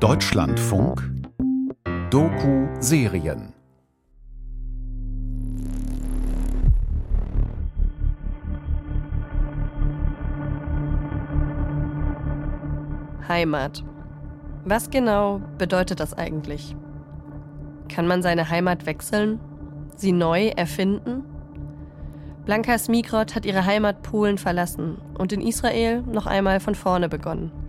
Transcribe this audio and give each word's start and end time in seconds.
Deutschlandfunk 0.00 1.02
Doku-Serien 2.10 3.52
Heimat. 13.26 13.82
Was 14.64 14.88
genau 14.90 15.40
bedeutet 15.58 15.98
das 15.98 16.14
eigentlich? 16.14 16.76
Kann 17.88 18.06
man 18.06 18.22
seine 18.22 18.48
Heimat 18.48 18.86
wechseln? 18.86 19.40
Sie 19.96 20.12
neu 20.12 20.50
erfinden? 20.50 21.24
Blanka 22.44 22.78
Smigrod 22.78 23.34
hat 23.34 23.44
ihre 23.44 23.66
Heimat 23.66 24.02
Polen 24.04 24.38
verlassen 24.38 24.98
und 25.18 25.32
in 25.32 25.40
Israel 25.40 26.02
noch 26.02 26.26
einmal 26.26 26.60
von 26.60 26.76
vorne 26.76 27.08
begonnen. 27.08 27.67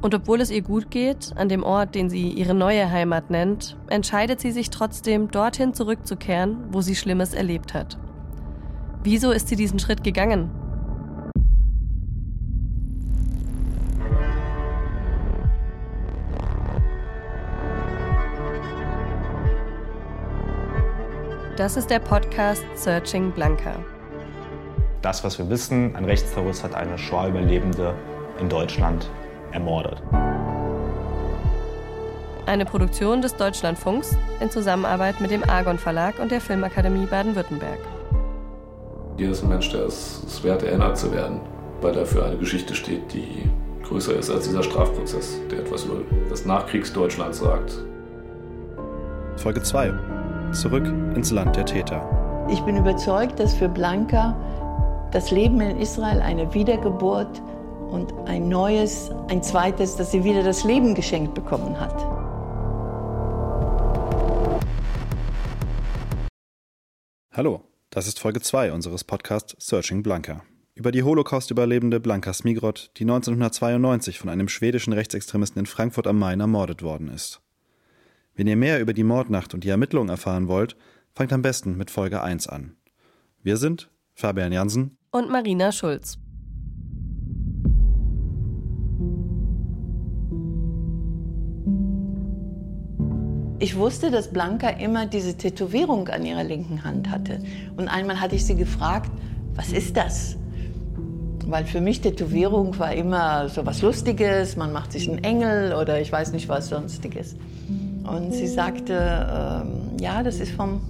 Und 0.00 0.14
obwohl 0.14 0.40
es 0.40 0.50
ihr 0.50 0.62
gut 0.62 0.90
geht, 0.92 1.32
an 1.34 1.48
dem 1.48 1.64
Ort, 1.64 1.96
den 1.96 2.08
sie 2.08 2.30
ihre 2.30 2.54
neue 2.54 2.88
Heimat 2.88 3.30
nennt, 3.30 3.76
entscheidet 3.88 4.40
sie 4.40 4.52
sich 4.52 4.70
trotzdem, 4.70 5.28
dorthin 5.30 5.74
zurückzukehren, 5.74 6.66
wo 6.70 6.80
sie 6.82 6.94
Schlimmes 6.94 7.34
erlebt 7.34 7.74
hat. 7.74 7.98
Wieso 9.02 9.32
ist 9.32 9.48
sie 9.48 9.56
diesen 9.56 9.80
Schritt 9.80 10.04
gegangen? 10.04 10.50
Das 21.56 21.76
ist 21.76 21.90
der 21.90 21.98
Podcast 21.98 22.62
Searching 22.76 23.32
Blanca. 23.32 23.74
Das, 25.02 25.24
was 25.24 25.40
wir 25.40 25.50
wissen, 25.50 25.96
ein 25.96 26.04
Rechtsterrorist 26.04 26.62
hat 26.62 26.74
eine 26.76 26.96
Shoah-Überlebende 26.96 27.94
in 28.40 28.48
Deutschland 28.48 29.10
ermordet. 29.52 30.02
Eine 32.46 32.64
Produktion 32.64 33.20
des 33.20 33.36
Deutschlandfunks 33.36 34.16
in 34.40 34.50
Zusammenarbeit 34.50 35.20
mit 35.20 35.30
dem 35.30 35.42
Argon 35.48 35.78
Verlag 35.78 36.18
und 36.18 36.30
der 36.30 36.40
Filmakademie 36.40 37.06
Baden-Württemberg. 37.06 37.78
Hier 39.18 39.30
ist 39.30 39.42
ein 39.42 39.50
Mensch, 39.50 39.70
der 39.70 39.84
es, 39.84 40.22
es 40.26 40.42
wert, 40.42 40.62
erinnert 40.62 40.96
zu 40.96 41.12
werden, 41.12 41.40
weil 41.82 41.96
er 41.96 42.06
für 42.06 42.24
eine 42.24 42.36
Geschichte 42.36 42.74
steht, 42.74 43.12
die 43.12 43.50
größer 43.82 44.14
ist 44.16 44.30
als 44.30 44.44
dieser 44.44 44.62
Strafprozess, 44.62 45.40
der 45.50 45.60
etwas 45.60 45.84
über 45.84 45.96
das 46.30 46.46
Nachkriegsdeutschland 46.46 47.34
sagt. 47.34 47.84
Folge 49.36 49.62
2 49.62 49.92
zurück 50.52 50.86
ins 51.14 51.30
Land 51.30 51.56
der 51.56 51.66
Täter. 51.66 52.46
Ich 52.50 52.60
bin 52.62 52.76
überzeugt, 52.76 53.38
dass 53.38 53.54
für 53.54 53.68
Blanca 53.68 54.36
das 55.10 55.30
Leben 55.30 55.60
in 55.60 55.78
Israel 55.78 56.20
eine 56.20 56.52
Wiedergeburt 56.54 57.42
und 57.90 58.12
ein 58.26 58.48
neues, 58.48 59.10
ein 59.28 59.42
zweites, 59.42 59.96
dass 59.96 60.10
sie 60.10 60.24
wieder 60.24 60.42
das 60.42 60.64
Leben 60.64 60.94
geschenkt 60.94 61.34
bekommen 61.34 61.78
hat. 61.78 61.96
Hallo, 67.32 67.62
das 67.90 68.06
ist 68.06 68.18
Folge 68.18 68.40
2 68.40 68.72
unseres 68.72 69.04
Podcasts 69.04 69.54
Searching 69.58 70.02
Blanca. 70.02 70.42
Über 70.74 70.92
die 70.92 71.02
Holocaust-Überlebende 71.02 72.00
Blanka 72.00 72.32
Smigrod, 72.32 72.90
die 72.96 73.04
1992 73.04 74.18
von 74.18 74.28
einem 74.28 74.48
schwedischen 74.48 74.92
Rechtsextremisten 74.92 75.60
in 75.60 75.66
Frankfurt 75.66 76.06
am 76.06 76.18
Main 76.18 76.40
ermordet 76.40 76.82
worden 76.82 77.08
ist. 77.08 77.40
Wenn 78.34 78.46
ihr 78.46 78.56
mehr 78.56 78.80
über 78.80 78.92
die 78.92 79.02
Mordnacht 79.02 79.54
und 79.54 79.64
die 79.64 79.70
Ermittlungen 79.70 80.08
erfahren 80.08 80.46
wollt, 80.46 80.76
fangt 81.14 81.32
am 81.32 81.42
besten 81.42 81.76
mit 81.76 81.90
Folge 81.90 82.22
1 82.22 82.46
an. 82.46 82.76
Wir 83.42 83.56
sind 83.56 83.90
Fabian 84.14 84.52
Jansen 84.52 84.96
und 85.10 85.30
Marina 85.30 85.72
Schulz. 85.72 86.18
Ich 93.60 93.76
wusste, 93.76 94.12
dass 94.12 94.28
Blanca 94.28 94.68
immer 94.68 95.06
diese 95.06 95.36
Tätowierung 95.36 96.08
an 96.08 96.24
ihrer 96.24 96.44
linken 96.44 96.84
Hand 96.84 97.10
hatte. 97.10 97.40
Und 97.76 97.88
einmal 97.88 98.20
hatte 98.20 98.36
ich 98.36 98.44
sie 98.44 98.54
gefragt, 98.54 99.10
was 99.56 99.72
ist 99.72 99.96
das? 99.96 100.36
Weil 101.44 101.64
für 101.64 101.80
mich 101.80 102.00
Tätowierung 102.00 102.78
war 102.78 102.92
immer 102.92 103.48
so 103.48 103.66
was 103.66 103.82
Lustiges, 103.82 104.56
man 104.56 104.72
macht 104.72 104.92
sich 104.92 105.08
einen 105.08 105.24
Engel 105.24 105.72
oder 105.72 106.00
ich 106.00 106.12
weiß 106.12 106.32
nicht 106.32 106.48
was 106.48 106.68
sonstiges. 106.68 107.34
Und 108.04 108.32
sie 108.32 108.46
sagte, 108.46 108.94
ähm, 108.94 109.98
ja, 110.00 110.22
das 110.22 110.38
ist 110.38 110.52
vom 110.52 110.80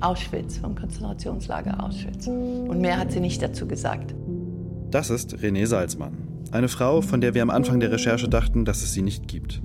Auschwitz, 0.00 0.58
vom 0.58 0.76
Konzentrationslager 0.76 1.82
Auschwitz. 1.82 2.28
Und 2.28 2.80
mehr 2.80 2.98
hat 2.98 3.10
sie 3.10 3.20
nicht 3.20 3.42
dazu 3.42 3.66
gesagt. 3.66 4.14
Das 4.90 5.10
ist 5.10 5.34
Renée 5.36 5.66
Salzmann, 5.66 6.12
eine 6.52 6.68
Frau, 6.68 7.00
von 7.00 7.20
der 7.20 7.34
wir 7.34 7.42
am 7.42 7.50
Anfang 7.50 7.80
der 7.80 7.90
Recherche 7.90 8.28
dachten, 8.28 8.64
dass 8.64 8.82
es 8.82 8.92
sie 8.92 9.02
nicht 9.02 9.26
gibt. 9.26 9.60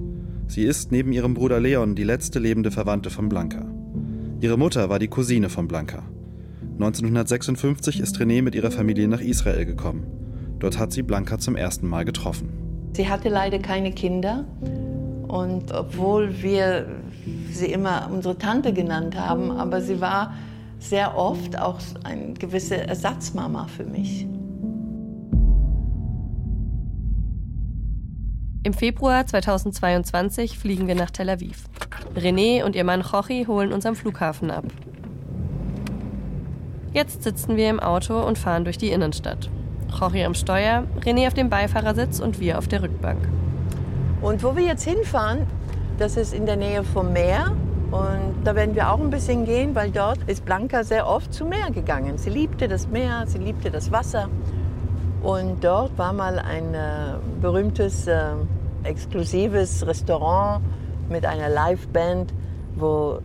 Sie 0.47 0.63
ist 0.63 0.91
neben 0.91 1.11
ihrem 1.11 1.33
Bruder 1.33 1.59
Leon 1.59 1.95
die 1.95 2.03
letzte 2.03 2.39
lebende 2.39 2.71
Verwandte 2.71 3.09
von 3.09 3.29
Blanca. 3.29 3.65
Ihre 4.39 4.57
Mutter 4.57 4.89
war 4.89 4.97
die 4.97 5.09
Cousine 5.09 5.49
von 5.49 5.67
Blanca. 5.67 6.03
1956 6.79 7.99
ist 7.99 8.17
Renée 8.19 8.41
mit 8.41 8.55
ihrer 8.55 8.71
Familie 8.71 9.07
nach 9.07 9.21
Israel 9.21 9.65
gekommen. 9.65 10.05
Dort 10.59 10.79
hat 10.79 10.93
sie 10.93 11.03
Blanca 11.03 11.37
zum 11.37 11.55
ersten 11.55 11.87
Mal 11.87 12.05
getroffen. 12.05 12.49
Sie 12.93 13.09
hatte 13.09 13.29
leider 13.29 13.59
keine 13.59 13.91
Kinder 13.91 14.45
und 15.27 15.73
obwohl 15.73 16.41
wir 16.41 16.87
sie 17.51 17.67
immer 17.67 18.09
unsere 18.11 18.37
Tante 18.37 18.73
genannt 18.73 19.19
haben, 19.19 19.51
aber 19.51 19.81
sie 19.81 19.99
war 19.99 20.33
sehr 20.79 21.17
oft 21.17 21.59
auch 21.59 21.79
eine 22.03 22.33
gewisse 22.33 22.77
Ersatzmama 22.77 23.67
für 23.67 23.85
mich. 23.85 24.27
Im 28.67 28.73
Februar 28.73 29.25
2022 29.25 30.59
fliegen 30.59 30.89
wir 30.89 30.95
nach 30.95 31.09
Tel 31.09 31.29
Aviv. 31.29 31.69
René 32.17 32.65
und 32.65 32.75
ihr 32.75 32.83
Mann 32.83 32.99
Jochi 32.99 33.45
holen 33.45 33.71
uns 33.71 33.85
am 33.85 33.95
Flughafen 33.95 34.51
ab. 34.51 34.65
Jetzt 36.91 37.23
sitzen 37.23 37.55
wir 37.55 37.69
im 37.69 37.79
Auto 37.79 38.19
und 38.19 38.37
fahren 38.37 38.65
durch 38.65 38.77
die 38.77 38.89
Innenstadt. 38.91 39.49
Jochi 39.97 40.25
am 40.25 40.33
Steuer, 40.33 40.83
René 40.99 41.27
auf 41.27 41.33
dem 41.33 41.49
Beifahrersitz 41.49 42.19
und 42.19 42.41
wir 42.41 42.57
auf 42.57 42.67
der 42.67 42.83
Rückbank. 42.83 43.29
Und 44.21 44.43
wo 44.43 44.57
wir 44.57 44.65
jetzt 44.65 44.83
hinfahren, 44.83 45.47
das 45.97 46.17
ist 46.17 46.33
in 46.33 46.45
der 46.45 46.57
Nähe 46.57 46.83
vom 46.83 47.13
Meer. 47.13 47.55
Und 47.91 48.35
da 48.43 48.53
werden 48.53 48.75
wir 48.75 48.91
auch 48.91 48.99
ein 48.99 49.11
bisschen 49.11 49.45
gehen, 49.45 49.75
weil 49.75 49.91
dort 49.91 50.19
ist 50.27 50.43
Blanca 50.43 50.83
sehr 50.83 51.07
oft 51.07 51.33
zum 51.33 51.47
Meer 51.47 51.71
gegangen. 51.71 52.17
Sie 52.17 52.31
liebte 52.31 52.67
das 52.67 52.89
Meer, 52.89 53.23
sie 53.27 53.37
liebte 53.37 53.71
das 53.71 53.93
Wasser. 53.93 54.27
Und 55.23 55.63
dort 55.63 55.97
war 55.97 56.13
mal 56.13 56.39
ein 56.39 56.73
äh, 56.73 57.15
berühmtes, 57.41 58.07
äh, 58.07 58.33
exklusives 58.83 59.85
Restaurant 59.85 60.63
mit 61.09 61.25
einer 61.25 61.49
Liveband, 61.49 62.33
wo 62.75 63.19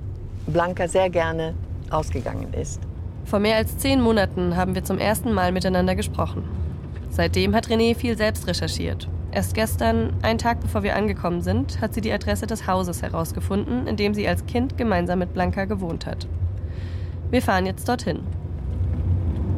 Blanca 0.47 0.89
sehr 0.89 1.11
gerne 1.11 1.55
ausgegangen 1.91 2.53
ist. 2.55 2.81
Vor 3.25 3.39
mehr 3.39 3.57
als 3.57 3.79
zehn 3.79 4.01
Monaten 4.01 4.57
haben 4.57 4.75
wir 4.75 4.85
zum 4.85 4.99
ersten 4.99 5.33
Mal 5.33 5.53
miteinander 5.53 5.95
gesprochen. 5.95 6.45
Seitdem 7.11 7.55
hat 7.55 7.69
René 7.69 7.95
viel 7.95 8.17
selbst 8.17 8.47
recherchiert 8.47 9.09
Erst 9.35 9.55
gestern, 9.55 10.13
einen 10.21 10.39
Tag 10.39 10.61
bevor 10.61 10.83
wir 10.83 10.95
angekommen 10.95 11.41
sind, 11.41 11.81
hat 11.81 11.95
sie 11.95 12.03
die 12.03 12.13
Adresse 12.13 12.47
des 12.47 12.67
Hauses 12.67 13.01
herausgefunden, 13.01 13.87
in 13.87 13.97
dem 13.97 14.13
sie 14.13 14.29
als 14.29 14.45
Kind 14.45 14.77
gemeinsam 14.77 15.21
mit 15.21 15.33
Blanca 15.33 15.65
gewohnt 15.65 16.05
hat. 16.05 16.27
Wir 17.31 17.41
fahren 17.41 17.65
jetzt 17.65 17.89
dorthin. 17.89 18.21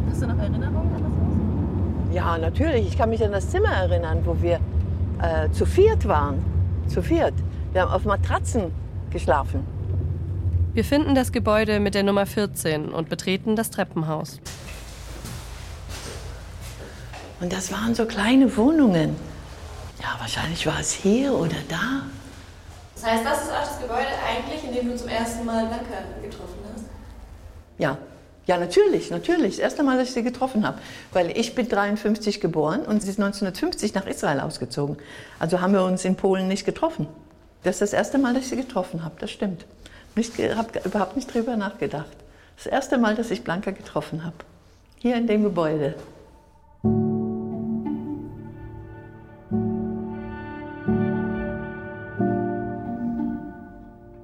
Hast 0.08 0.22
du 0.22 0.28
noch 0.28 0.38
Erinnerungen 0.38 0.94
an 0.94 1.02
das 1.02 1.10
Haus? 1.10 2.14
Ja, 2.14 2.38
natürlich. 2.38 2.86
Ich 2.86 2.96
kann 2.96 3.10
mich 3.10 3.24
an 3.24 3.32
das 3.32 3.50
Zimmer 3.50 3.70
erinnern, 3.70 4.20
wo 4.24 4.40
wir 4.40 4.60
äh, 5.20 5.50
zu 5.50 5.66
viert 5.66 6.06
waren. 6.06 6.42
Zu 6.88 7.02
viert. 7.02 7.34
Wir 7.72 7.82
haben 7.82 7.92
auf 7.92 8.04
Matratzen 8.04 8.72
geschlafen. 9.10 9.66
Wir 10.74 10.84
finden 10.84 11.14
das 11.14 11.32
Gebäude 11.32 11.78
mit 11.80 11.94
der 11.94 12.02
Nummer 12.02 12.26
14 12.26 12.88
und 12.88 13.08
betreten 13.08 13.56
das 13.56 13.70
Treppenhaus. 13.70 14.40
Und 17.40 17.52
das 17.52 17.70
waren 17.70 17.94
so 17.94 18.06
kleine 18.06 18.56
Wohnungen. 18.56 19.16
Ja, 20.00 20.16
wahrscheinlich 20.18 20.66
war 20.66 20.80
es 20.80 20.92
hier 20.92 21.32
oder 21.32 21.56
da. 21.68 22.02
Das 22.94 23.04
heißt, 23.04 23.24
das 23.24 23.42
ist 23.44 23.50
auch 23.50 23.60
das 23.60 23.80
Gebäude 23.80 24.08
eigentlich, 24.26 24.64
in 24.64 24.74
dem 24.74 24.90
du 24.90 24.96
zum 24.96 25.08
ersten 25.08 25.44
Mal 25.44 25.66
Blanca 25.66 26.04
getroffen 26.22 26.58
hast? 26.74 26.84
Ja. 27.78 27.98
Ja, 28.46 28.58
natürlich, 28.58 29.10
natürlich. 29.10 29.56
Das 29.56 29.58
erste 29.58 29.82
Mal, 29.82 29.96
dass 29.96 30.08
ich 30.08 30.14
sie 30.14 30.22
getroffen 30.22 30.66
habe. 30.66 30.78
Weil 31.12 31.36
ich 31.36 31.54
bin 31.54 31.68
53 31.68 32.40
geboren 32.40 32.80
und 32.80 33.02
sie 33.02 33.10
ist 33.10 33.18
1950 33.18 33.94
nach 33.94 34.06
Israel 34.06 34.40
ausgezogen. 34.40 34.96
Also 35.38 35.60
haben 35.60 35.72
wir 35.72 35.84
uns 35.84 36.04
in 36.04 36.16
Polen 36.16 36.46
nicht 36.46 36.66
getroffen. 36.66 37.06
Das 37.62 37.76
ist 37.76 37.80
das 37.80 37.92
erste 37.94 38.18
Mal, 38.18 38.34
dass 38.34 38.44
ich 38.44 38.50
sie 38.50 38.56
getroffen 38.56 39.02
habe, 39.02 39.14
das 39.18 39.30
stimmt. 39.30 39.64
Ich 40.16 40.30
habe 40.38 40.80
überhaupt 40.84 41.16
nicht 41.16 41.32
drüber 41.32 41.56
nachgedacht. 41.56 42.16
Das 42.56 42.66
erste 42.66 42.98
Mal, 42.98 43.14
dass 43.14 43.30
ich 43.30 43.42
Blanca 43.42 43.70
getroffen 43.70 44.24
habe. 44.24 44.36
Hier 44.98 45.16
in 45.16 45.26
dem 45.26 45.42
Gebäude. 45.42 45.94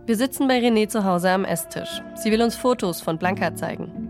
Wir 0.07 0.17
sitzen 0.17 0.47
bei 0.49 0.59
René 0.59 0.89
zu 0.89 1.05
Hause 1.05 1.31
am 1.31 1.45
Esstisch. 1.45 2.03
Sie 2.17 2.31
will 2.31 2.43
uns 2.43 2.57
Fotos 2.57 3.01
von 3.01 3.17
Blanca 3.17 3.55
zeigen. 3.55 4.10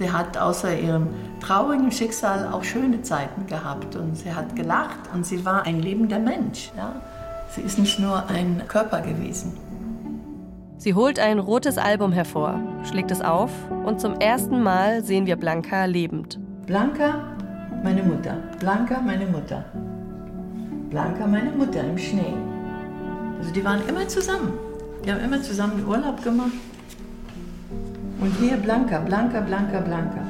Sie 0.00 0.10
hat 0.10 0.38
außer 0.38 0.78
ihrem 0.78 1.08
traurigen 1.42 1.92
Schicksal 1.92 2.48
auch 2.50 2.64
schöne 2.64 3.02
Zeiten 3.02 3.46
gehabt 3.46 3.96
und 3.96 4.16
sie 4.16 4.32
hat 4.32 4.56
gelacht 4.56 4.98
und 5.12 5.26
sie 5.26 5.44
war 5.44 5.66
ein 5.66 5.82
lebender 5.82 6.18
Mensch. 6.18 6.72
Ja? 6.74 7.02
Sie 7.50 7.60
ist 7.60 7.78
nicht 7.78 8.00
nur 8.00 8.26
ein 8.30 8.62
Körper 8.66 9.02
gewesen. 9.02 9.58
Sie 10.78 10.94
holt 10.94 11.18
ein 11.18 11.38
rotes 11.38 11.76
Album 11.76 12.12
hervor, 12.12 12.58
schlägt 12.88 13.10
es 13.10 13.20
auf 13.20 13.50
und 13.84 14.00
zum 14.00 14.14
ersten 14.14 14.62
Mal 14.62 15.04
sehen 15.04 15.26
wir 15.26 15.36
Blanca 15.36 15.84
lebend. 15.84 16.40
Blanca, 16.64 17.36
meine 17.84 18.02
Mutter. 18.02 18.38
Blanca, 18.58 19.02
meine 19.02 19.26
Mutter. 19.26 19.66
Blanca, 20.88 21.26
meine 21.26 21.50
Mutter 21.50 21.84
im 21.84 21.98
Schnee. 21.98 22.32
Also 23.38 23.52
die 23.52 23.62
waren 23.62 23.86
immer 23.86 24.08
zusammen. 24.08 24.54
Die 25.04 25.12
haben 25.12 25.20
immer 25.20 25.42
zusammen 25.42 25.86
Urlaub 25.86 26.24
gemacht. 26.24 26.52
Und 28.20 28.36
hier 28.36 28.56
Blanca, 28.58 28.98
Blanca, 28.98 29.40
Blanca, 29.40 29.80
Blanca. 29.80 30.20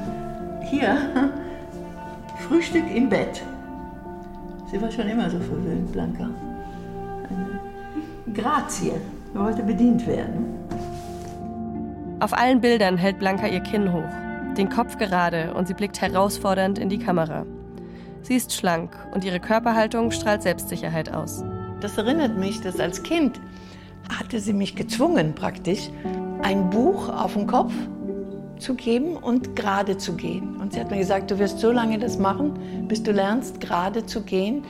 Hier 0.63 0.97
Frühstück 2.49 2.85
im 2.95 3.09
Bett. 3.09 3.43
Sie 4.71 4.81
war 4.81 4.91
schon 4.91 5.09
immer 5.09 5.29
so 5.29 5.41
verwöhnt, 5.41 5.91
Blanca. 5.91 6.31
Eine 7.29 7.61
Grazie. 8.33 8.93
Sie 9.33 9.39
wollte 9.39 9.63
bedient 9.63 10.07
werden. 10.07 10.47
Auf 12.21 12.33
allen 12.33 12.61
Bildern 12.61 12.97
hält 12.97 13.19
Blanca 13.19 13.49
ihr 13.49 13.61
Kinn 13.61 13.93
hoch, 13.93 14.55
den 14.57 14.69
Kopf 14.69 14.97
gerade 14.99 15.55
und 15.55 15.67
sie 15.67 15.75
blickt 15.75 16.01
herausfordernd 16.01 16.79
in 16.79 16.89
die 16.89 16.99
Kamera. 16.99 17.45
Sie 18.23 18.35
ist 18.35 18.53
schlank 18.53 18.95
und 19.15 19.25
ihre 19.25 19.41
Körperhaltung 19.41 20.11
strahlt 20.11 20.43
Selbstsicherheit 20.43 21.13
aus. 21.13 21.43
Das 21.81 21.97
erinnert 21.97 22.37
mich, 22.37 22.61
dass 22.61 22.79
als 22.79 23.03
Kind 23.03 23.41
hatte 24.19 24.39
sie 24.39 24.53
mich 24.53 24.77
gezwungen 24.77 25.35
praktisch, 25.35 25.91
ein 26.43 26.71
Buch 26.71 27.09
auf 27.09 27.35
den 27.35 27.47
Kopf 27.47 27.73
zu 28.59 28.75
geben 28.75 29.17
und 29.17 29.57
gerade 29.57 29.97
zu 29.97 30.15
gehen. 30.15 30.57
Und 30.57 30.73
sie 30.73 30.81
hat 30.81 30.91
mir 30.91 30.99
gesagt, 30.99 31.31
du 31.31 31.39
wirst 31.39 31.59
so 31.59 31.71
lange 31.73 31.99
das 31.99 32.19
machen, 32.19 32.87
bis 32.89 33.03
du 33.03 33.13
lernst, 33.13 33.61
gerade 33.61 34.05
zu 34.07 34.23
gehen. 34.23 34.65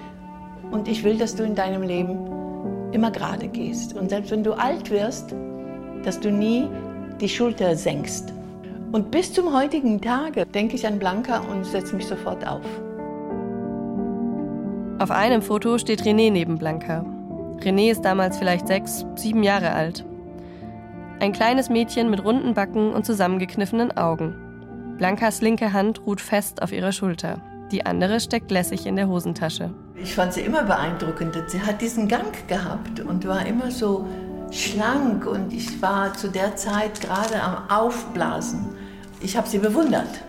Und 0.71 0.89
ich 0.89 1.03
will, 1.05 1.19
dass 1.19 1.35
du 1.35 1.43
in 1.43 1.55
deinem 1.55 1.83
Leben 1.83 2.19
immer 2.93 3.11
gerade 3.11 3.49
gehst. 3.49 3.97
Und 3.97 4.11
selbst 4.11 4.31
wenn 4.31 4.45
du 4.45 4.53
alt 4.53 4.91
wirst, 4.91 5.35
dass 6.05 6.19
du 6.21 6.31
nie 6.31 6.69
die 7.21 7.29
Schulter 7.29 7.77
senkst. 7.77 8.33
Und 8.93 9.11
bis 9.11 9.33
zum 9.33 9.53
heutigen 9.53 10.01
Tage 10.01 10.47
denke 10.47 10.75
ich 10.75 10.87
an 10.87 10.99
Blanca 10.99 11.41
und 11.41 11.65
setze 11.65 11.95
mich 11.95 12.07
sofort 12.07 12.47
auf. 12.47 12.65
Auf 14.99 15.11
einem 15.11 15.43
Foto 15.43 15.79
steht 15.79 16.03
René 16.03 16.31
neben 16.31 16.59
Blanca. 16.59 17.05
René 17.61 17.91
ist 17.91 18.05
damals 18.05 18.39
vielleicht 18.39 18.67
sechs, 18.67 19.07
sieben 19.17 19.43
Jahre 19.43 19.73
alt. 19.73 20.05
Ein 21.21 21.35
kleines 21.35 21.69
Mädchen 21.69 22.09
mit 22.09 22.25
runden 22.25 22.55
Backen 22.55 22.95
und 22.95 23.05
zusammengekniffenen 23.05 23.95
Augen. 23.95 24.97
Blancas 24.97 25.43
linke 25.43 25.75
Hand 25.75 26.07
ruht 26.07 26.19
fest 26.19 26.63
auf 26.63 26.73
ihrer 26.73 26.93
Schulter. 26.93 27.43
Die 27.71 27.85
andere 27.85 28.21
steckt 28.21 28.51
lässig 28.51 28.87
in 28.87 28.97
der 28.97 29.07
Hosentasche. 29.07 29.75
Ich 29.97 30.15
fand 30.15 30.33
sie 30.33 30.41
immer 30.41 30.63
beeindruckend. 30.63 31.37
Sie 31.49 31.61
hat 31.61 31.83
diesen 31.83 32.09
Gang 32.09 32.49
gehabt 32.49 33.01
und 33.01 33.27
war 33.27 33.45
immer 33.45 33.71
so 33.71 34.07
schlank 34.51 35.27
und 35.27 35.53
ich 35.53 35.83
war 35.83 36.15
zu 36.15 36.29
der 36.29 36.57
Zeit 36.57 37.03
gerade 37.03 37.43
am 37.43 37.69
Aufblasen. 37.69 38.71
Ich 39.21 39.37
habe 39.37 39.47
sie 39.47 39.59
bewundert. 39.59 40.25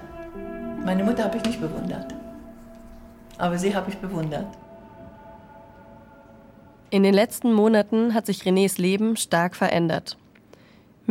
Meine 0.83 1.05
Mutter 1.05 1.23
habe 1.23 1.37
ich 1.37 1.45
nicht 1.45 1.61
bewundert. 1.61 2.13
Aber 3.37 3.57
sie 3.57 3.73
habe 3.73 3.89
ich 3.89 3.97
bewundert. 3.97 4.47
In 6.89 7.03
den 7.03 7.13
letzten 7.13 7.53
Monaten 7.53 8.13
hat 8.13 8.25
sich 8.25 8.41
Renés 8.41 8.79
Leben 8.79 9.15
stark 9.15 9.55
verändert. 9.55 10.17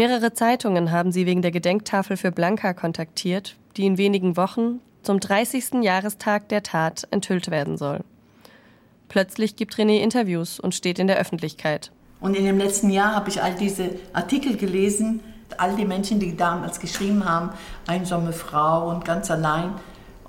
Mehrere 0.01 0.33
Zeitungen 0.33 0.93
haben 0.93 1.13
sie 1.13 1.27
wegen 1.27 1.43
der 1.43 1.51
Gedenktafel 1.51 2.17
für 2.17 2.33
Blanca 2.33 2.73
kontaktiert, 2.73 3.57
die 3.77 3.85
in 3.85 3.99
wenigen 3.99 4.35
Wochen 4.39 4.81
zum 5.03 5.21
30. 5.21 5.83
Jahrestag 5.83 6.49
der 6.49 6.63
Tat 6.63 7.07
enthüllt 7.11 7.51
werden 7.51 7.77
soll. 7.77 8.01
Plötzlich 9.11 9.57
gibt 9.57 9.75
René 9.75 10.01
Interviews 10.01 10.59
und 10.59 10.75
steht 10.75 10.99
in 10.99 11.07
der 11.07 11.19
Öffentlichkeit. 11.19 11.93
Und 12.19 12.35
in 12.35 12.47
dem 12.47 12.57
letzten 12.57 12.89
Jahr 12.89 13.15
habe 13.15 13.29
ich 13.29 13.43
all 13.43 13.55
diese 13.55 13.91
Artikel 14.15 14.57
gelesen, 14.57 15.21
all 15.59 15.77
die 15.77 15.85
Menschen, 15.85 16.19
die 16.19 16.35
damals 16.35 16.81
geschrieben 16.81 17.27
haben, 17.27 17.51
einsame 17.87 18.33
Frau 18.33 18.89
und 18.89 19.05
ganz 19.05 19.31
allein 19.31 19.75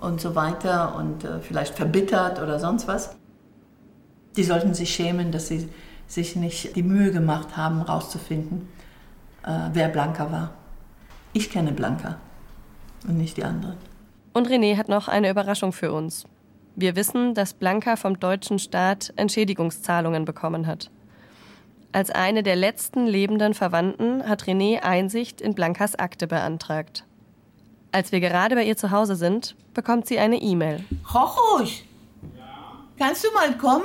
und 0.01 0.19
so 0.19 0.35
weiter 0.35 0.95
und 0.97 1.23
äh, 1.23 1.39
vielleicht 1.39 1.75
verbittert 1.75 2.41
oder 2.41 2.59
sonst 2.59 2.89
was. 2.89 3.15
Die 4.35 4.43
sollten 4.43 4.73
sich 4.73 4.93
schämen, 4.93 5.31
dass 5.31 5.47
sie 5.47 5.69
sich 6.07 6.35
nicht 6.35 6.75
die 6.75 6.83
Mühe 6.83 7.13
gemacht 7.13 7.55
haben, 7.55 7.77
herauszufinden, 7.85 8.67
äh, 9.43 9.69
wer 9.73 9.89
Blanca 9.89 10.31
war. 10.31 10.51
Ich 11.33 11.49
kenne 11.49 11.71
Blanca 11.71 12.17
und 13.07 13.17
nicht 13.17 13.37
die 13.37 13.43
anderen. 13.43 13.77
Und 14.33 14.47
René 14.49 14.77
hat 14.77 14.89
noch 14.89 15.07
eine 15.07 15.29
Überraschung 15.29 15.73
für 15.73 15.91
uns. 15.91 16.25
Wir 16.75 16.95
wissen, 16.95 17.33
dass 17.33 17.53
Blanca 17.53 17.95
vom 17.95 18.19
deutschen 18.19 18.59
Staat 18.59 19.13
Entschädigungszahlungen 19.17 20.25
bekommen 20.25 20.67
hat. 20.67 20.89
Als 21.91 22.09
eine 22.09 22.41
der 22.41 22.55
letzten 22.55 23.05
lebenden 23.05 23.53
Verwandten 23.53 24.27
hat 24.27 24.43
René 24.43 24.81
Einsicht 24.81 25.41
in 25.41 25.53
Blancas 25.53 25.95
Akte 25.95 26.27
beantragt. 26.27 27.05
Als 27.91 28.13
wir 28.13 28.21
gerade 28.21 28.55
bei 28.55 28.63
ihr 28.63 28.77
zu 28.77 28.91
Hause 28.91 29.17
sind, 29.17 29.55
bekommt 29.73 30.07
sie 30.07 30.17
eine 30.17 30.37
E-Mail. 30.37 30.85
Rochusch, 31.13 31.83
kannst 32.97 33.25
du 33.25 33.31
mal 33.33 33.57
kommen? 33.57 33.83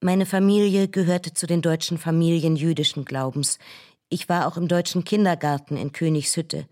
Meine 0.00 0.24
Familie 0.24 0.88
gehörte 0.88 1.34
zu 1.34 1.46
den 1.46 1.60
deutschen 1.60 1.98
Familien 1.98 2.56
jüdischen 2.56 3.04
Glaubens. 3.04 3.58
Ich 4.08 4.30
war 4.30 4.46
auch 4.46 4.56
im 4.56 4.68
deutschen 4.68 5.04
Kindergarten 5.04 5.76
in 5.76 5.92
Königshütte. 5.92 6.66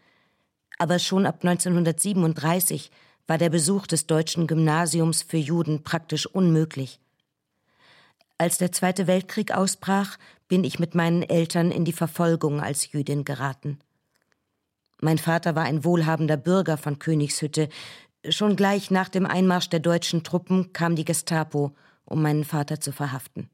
Aber 0.79 0.99
schon 0.99 1.27
ab 1.27 1.45
1937 1.45 2.91
war 3.27 3.37
der 3.37 3.51
Besuch 3.51 3.87
des 3.87 4.07
deutschen 4.07 4.47
Gymnasiums 4.47 5.21
für 5.21 5.37
Juden 5.37 5.83
praktisch 5.83 6.27
unmöglich. 6.27 6.99
Als 8.39 8.59
der 8.59 8.71
Zweite 8.71 9.07
Weltkrieg 9.07 9.53
ausbrach, 9.53 10.19
bin 10.49 10.63
ich 10.63 10.79
mit 10.79 10.95
meinen 10.95 11.23
Eltern 11.23 11.71
in 11.71 11.85
die 11.85 11.93
Verfolgung 11.93 12.61
als 12.61 12.93
Jüdin 12.93 13.25
geraten. 13.25 13.79
Mein 15.01 15.19
Vater 15.19 15.55
war 15.55 15.65
ein 15.65 15.85
wohlhabender 15.85 16.37
Bürger 16.37 16.77
von 16.77 16.99
Königshütte. 16.99 17.69
Schon 18.29 18.57
gleich 18.57 18.91
nach 18.91 19.09
dem 19.09 19.27
Einmarsch 19.27 19.69
der 19.69 19.81
deutschen 19.81 20.23
Truppen 20.23 20.73
kam 20.73 20.97
die 20.97 21.05
Gestapo, 21.05 21.75
um 22.05 22.23
meinen 22.23 22.45
Vater 22.45 22.81
zu 22.81 22.93
verhaften. 22.93 23.49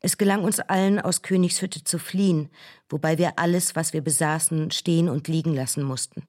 Es 0.00 0.16
gelang 0.16 0.42
uns 0.42 0.60
allen, 0.60 0.98
aus 0.98 1.20
Königshütte 1.20 1.84
zu 1.84 1.98
fliehen, 1.98 2.48
wobei 2.88 3.18
wir 3.18 3.38
alles, 3.38 3.76
was 3.76 3.92
wir 3.92 4.00
besaßen, 4.00 4.70
stehen 4.70 5.10
und 5.10 5.28
liegen 5.28 5.54
lassen 5.54 5.82
mussten. 5.82 6.22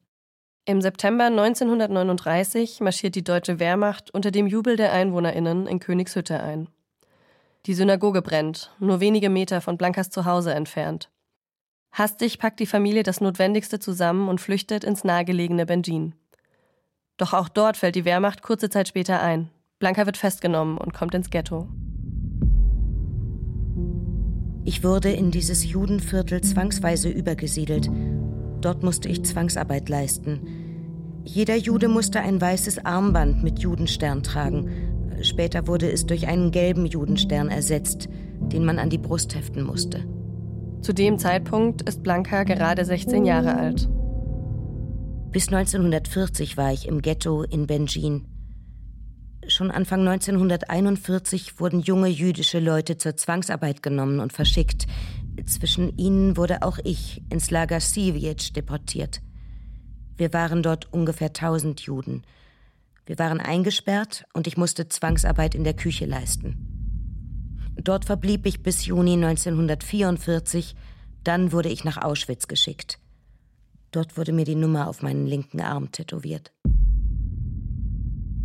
Im 0.66 0.82
September 0.82 1.26
1939 1.26 2.82
marschiert 2.82 3.16
die 3.16 3.24
deutsche 3.24 3.60
Wehrmacht 3.60 4.12
unter 4.12 4.32
dem 4.32 4.48
Jubel 4.48 4.76
der 4.76 4.92
EinwohnerInnen 4.92 5.68
in 5.68 5.80
Königshütte 5.80 6.42
ein. 6.42 6.68
Die 7.68 7.76
Synagoge 7.76 8.24
brennt, 8.24 8.72
nur 8.80 9.00
wenige 9.02 9.30
Meter 9.30 9.62
von 9.62 9.78
Blankas 9.78 10.10
Zuhause 10.10 10.54
entfernt. 10.54 11.12
Hastig 11.92 12.40
packt 12.40 12.60
die 12.60 12.66
Familie 12.66 13.04
das 13.04 13.22
Notwendigste 13.22 13.78
zusammen 13.78 14.30
und 14.30 14.42
flüchtet 14.42 14.84
ins 14.84 15.04
nahegelegene 15.04 15.68
Benjin. 15.68 16.16
Doch 17.18 17.34
auch 17.34 17.50
dort 17.50 17.78
fällt 17.78 17.96
die 17.96 18.06
Wehrmacht 18.06 18.42
kurze 18.42 18.70
Zeit 18.70 18.88
später 18.88 19.22
ein. 19.22 19.50
Blanka 19.78 20.08
wird 20.08 20.18
festgenommen 20.18 20.78
und 20.80 20.94
kommt 20.94 21.14
ins 21.14 21.30
Ghetto. 21.30 21.68
Ich 24.64 24.84
wurde 24.84 25.12
in 25.12 25.30
dieses 25.30 25.64
Judenviertel 25.64 26.42
zwangsweise 26.42 27.10
übergesiedelt. 27.10 27.92
Dort 28.62 28.82
musste 28.82 29.10
ich 29.10 29.24
Zwangsarbeit 29.24 29.90
leisten. 29.90 31.22
Jeder 31.26 31.58
Jude 31.58 31.90
musste 31.90 32.22
ein 32.22 32.42
weißes 32.42 32.86
Armband 32.86 33.44
mit 33.44 33.60
Judenstern 33.60 34.24
tragen. 34.24 34.91
Später 35.22 35.68
wurde 35.68 35.92
es 35.92 36.06
durch 36.06 36.28
einen 36.28 36.52
gelben 36.52 36.86
Judenstern 36.86 37.50
ersetzt, 37.50 38.10
den 38.40 38.66
man 38.66 38.80
an 38.80 38.90
die 38.90 38.98
Brust 38.98 39.36
heften 39.36 39.64
musste. 39.64 40.06
Zu 40.82 40.94
dem 40.94 41.20
Zeitpunkt 41.20 41.84
ist 41.84 42.02
Blanka 42.02 42.44
gerade 42.44 42.84
16 42.84 43.26
Jahre 43.26 43.56
alt. 43.56 43.88
Bis 45.32 45.48
1940 45.48 46.58
war 46.58 46.74
ich 46.74 46.88
im 46.88 47.02
Ghetto 47.02 47.44
in 47.44 47.68
Benjin. 47.68 48.26
Schon 49.48 49.72
Anfang 49.72 50.08
1941 50.08 51.60
wurden 51.60 51.82
junge 51.82 52.08
jüdische 52.08 52.60
Leute 52.60 52.98
zur 52.98 53.16
Zwangsarbeit 53.16 53.82
genommen 53.82 54.20
und 54.20 54.34
verschickt. 54.34 54.88
Zwischen 55.46 55.98
ihnen 55.98 56.38
wurde 56.38 56.62
auch 56.64 56.80
ich 56.84 57.24
ins 57.30 57.50
Lager 57.50 57.80
Siewicz 57.80 58.54
deportiert. 58.54 59.22
Wir 60.18 60.34
waren 60.34 60.62
dort 60.64 60.92
ungefähr 60.94 61.30
1000 61.30 61.82
Juden. 61.82 62.24
Wir 63.06 63.18
waren 63.20 63.40
eingesperrt 63.40 64.26
und 64.34 64.48
ich 64.48 64.58
musste 64.58 64.88
Zwangsarbeit 64.88 65.56
in 65.56 65.64
der 65.64 65.74
Küche 65.74 66.06
leisten. 66.06 66.68
Dort 67.76 68.06
verblieb 68.06 68.46
ich 68.46 68.62
bis 68.62 68.86
Juni 68.86 69.14
1944, 69.14 70.76
dann 71.24 71.52
wurde 71.52 71.70
ich 71.70 71.84
nach 71.84 71.98
Auschwitz 71.98 72.48
geschickt. 72.48 73.00
Dort 73.92 74.18
wurde 74.18 74.34
mir 74.34 74.46
die 74.46 74.56
Nummer 74.56 74.88
auf 74.88 75.02
meinen 75.02 75.26
linken 75.26 75.62
Arm 75.62 75.92
tätowiert. 75.92 76.52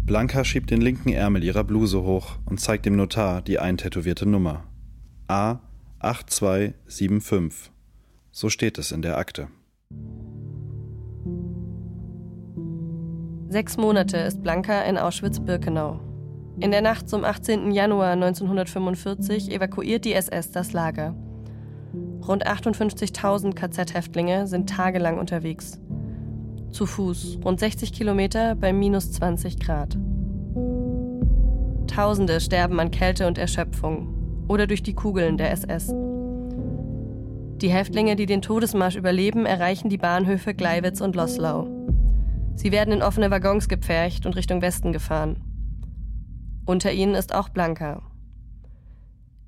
Blanka 0.07 0.45
schiebt 0.45 0.71
den 0.71 0.81
linken 0.81 1.13
Ärmel 1.13 1.43
ihrer 1.43 1.65
Bluse 1.65 2.03
hoch 2.03 2.39
und 2.45 2.61
zeigt 2.61 2.87
dem 2.87 2.97
Notar 2.97 3.43
die 3.43 3.59
eintätowierte 3.59 4.25
Nummer. 4.25 4.65
A 5.27 5.59
8275. 5.99 7.73
So 8.31 8.49
steht 8.49 8.79
es 8.79 8.93
in 8.93 9.03
der 9.03 9.19
Akte. 9.19 9.49
Sechs 13.49 13.77
Monate 13.77 14.17
ist 14.19 14.43
Blanka 14.43 14.83
in 14.83 14.99
Auschwitz-Birkenau. 14.99 16.01
In 16.59 16.71
der 16.73 16.83
Nacht 16.83 17.09
zum 17.09 17.25
18. 17.25 17.71
Januar 17.71 18.13
1945 18.13 19.53
evakuiert 19.53 20.05
die 20.05 20.15
SS 20.15 20.51
das 20.51 20.73
Lager. 20.73 21.15
Rund 22.27 22.47
58.000 22.47 23.55
KZ-Häftlinge 23.55 24.47
sind 24.47 24.69
tagelang 24.69 25.19
unterwegs 25.19 25.79
zu 26.77 26.85
Fuß, 26.85 27.39
rund 27.45 27.59
60 27.59 27.93
Kilometer 27.93 28.55
bei 28.55 28.73
minus 28.73 29.11
20 29.13 29.59
Grad. 29.59 29.97
Tausende 31.87 32.41
sterben 32.41 32.79
an 32.81 32.91
Kälte 32.91 33.27
und 33.27 33.39
Erschöpfung 33.39 34.45
oder 34.49 34.67
durch 34.67 34.83
die 34.83 34.95
Kugeln 34.95 35.39
der 35.39 35.53
SS. 35.53 35.95
Die 37.63 37.71
Häftlinge, 37.71 38.17
die 38.17 38.27
den 38.27 38.43
Todesmarsch 38.43 38.97
überleben, 38.97 39.47
erreichen 39.47 39.89
die 39.89 39.97
Bahnhöfe 39.97 40.53
Gleiwitz 40.53 41.01
und 41.01 41.17
Loslau. 41.17 41.76
Sie 42.57 42.73
werden 42.73 42.93
in 42.93 43.03
offene 43.03 43.31
Waggons 43.31 43.69
gepfercht 43.69 44.27
und 44.27 44.35
Richtung 44.35 44.63
Westen 44.63 44.93
gefahren. 44.93 45.43
Unter 46.65 46.91
ihnen 46.91 47.15
ist 47.15 47.35
auch 47.35 47.51
Blanka. 47.51 48.03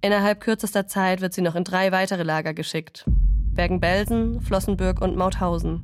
Innerhalb 0.02 0.40
kürzester 0.40 0.86
Zeit 0.86 1.20
wird 1.20 1.32
sie 1.32 1.40
noch 1.40 1.56
in 1.56 1.64
drei 1.64 1.90
weitere 1.90 2.22
Lager 2.22 2.54
geschickt: 2.54 3.04
Bergen-Belsen, 3.54 4.40
Flossenbürg 4.40 5.00
und 5.00 5.16
Mauthausen. 5.16 5.82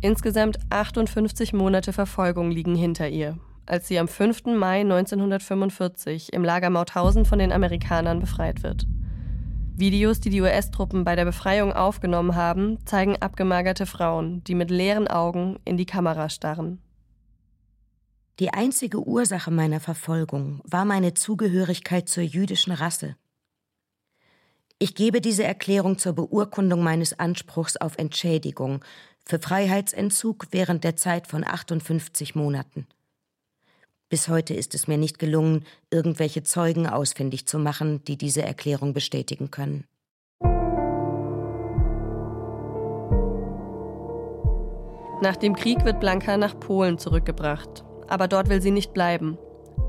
Insgesamt 0.00 0.58
58 0.70 1.52
Monate 1.52 1.92
Verfolgung 1.92 2.52
liegen 2.52 2.76
hinter 2.76 3.08
ihr, 3.08 3.36
als 3.66 3.88
sie 3.88 3.98
am 3.98 4.06
5. 4.06 4.46
Mai 4.46 4.80
1945 4.80 6.32
im 6.32 6.44
Lager 6.44 6.70
Mauthausen 6.70 7.24
von 7.24 7.40
den 7.40 7.52
Amerikanern 7.52 8.20
befreit 8.20 8.62
wird. 8.62 8.86
Videos, 9.78 10.18
die 10.18 10.30
die 10.30 10.40
US-Truppen 10.40 11.04
bei 11.04 11.14
der 11.14 11.24
Befreiung 11.24 11.72
aufgenommen 11.72 12.34
haben, 12.34 12.84
zeigen 12.84 13.16
abgemagerte 13.16 13.86
Frauen, 13.86 14.42
die 14.44 14.56
mit 14.56 14.70
leeren 14.70 15.06
Augen 15.06 15.60
in 15.64 15.76
die 15.76 15.86
Kamera 15.86 16.28
starren. 16.28 16.82
Die 18.40 18.52
einzige 18.52 19.06
Ursache 19.06 19.50
meiner 19.50 19.80
Verfolgung 19.80 20.60
war 20.64 20.84
meine 20.84 21.14
Zugehörigkeit 21.14 22.08
zur 22.08 22.24
jüdischen 22.24 22.72
Rasse. 22.72 23.16
Ich 24.80 24.94
gebe 24.94 25.20
diese 25.20 25.44
Erklärung 25.44 25.98
zur 25.98 26.12
Beurkundung 26.12 26.82
meines 26.82 27.18
Anspruchs 27.18 27.76
auf 27.76 27.98
Entschädigung 27.98 28.84
für 29.24 29.38
Freiheitsentzug 29.38 30.46
während 30.50 30.84
der 30.84 30.96
Zeit 30.96 31.26
von 31.26 31.44
58 31.44 32.34
Monaten. 32.34 32.86
Bis 34.10 34.28
heute 34.28 34.54
ist 34.54 34.74
es 34.74 34.88
mir 34.88 34.96
nicht 34.96 35.18
gelungen, 35.18 35.64
irgendwelche 35.90 36.42
Zeugen 36.42 36.86
ausfindig 36.86 37.46
zu 37.46 37.58
machen, 37.58 38.02
die 38.04 38.16
diese 38.16 38.42
Erklärung 38.42 38.94
bestätigen 38.94 39.50
können. 39.50 39.84
Nach 45.20 45.36
dem 45.36 45.54
Krieg 45.54 45.84
wird 45.84 46.00
Blanka 46.00 46.36
nach 46.38 46.58
Polen 46.58 46.96
zurückgebracht, 46.96 47.84
aber 48.06 48.28
dort 48.28 48.48
will 48.48 48.62
sie 48.62 48.70
nicht 48.70 48.94
bleiben. 48.94 49.36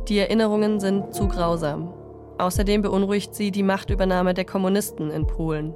Die 0.10 0.18
Erinnerungen 0.18 0.80
sind 0.80 1.14
zu 1.14 1.28
grausam. 1.28 1.94
Außerdem 2.40 2.82
beunruhigt 2.82 3.36
sie 3.36 3.52
die 3.52 3.64
Machtübernahme 3.64 4.34
der 4.34 4.46
Kommunisten 4.46 5.12
in 5.12 5.28
Polen. 5.28 5.76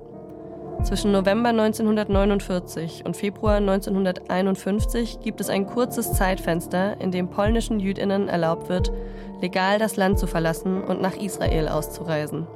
Zwischen 0.84 1.14
November 1.14 1.50
1949 1.50 3.06
und 3.06 3.16
Februar 3.16 3.56
1951 3.56 5.22
gibt 5.22 5.40
es 5.40 5.50
ein 5.50 5.66
kurzes 5.66 6.12
Zeitfenster, 6.12 7.00
in 7.00 7.10
dem 7.10 7.30
polnischen 7.30 7.80
Jüdinnen 7.80 8.28
erlaubt 8.28 8.68
wird, 8.68 8.92
legal 9.42 9.80
das 9.80 9.96
Land 9.96 10.20
zu 10.20 10.28
verlassen 10.28 10.84
und 10.84 11.02
nach 11.02 11.16
Israel 11.16 11.70
auszureisen. 11.70 12.48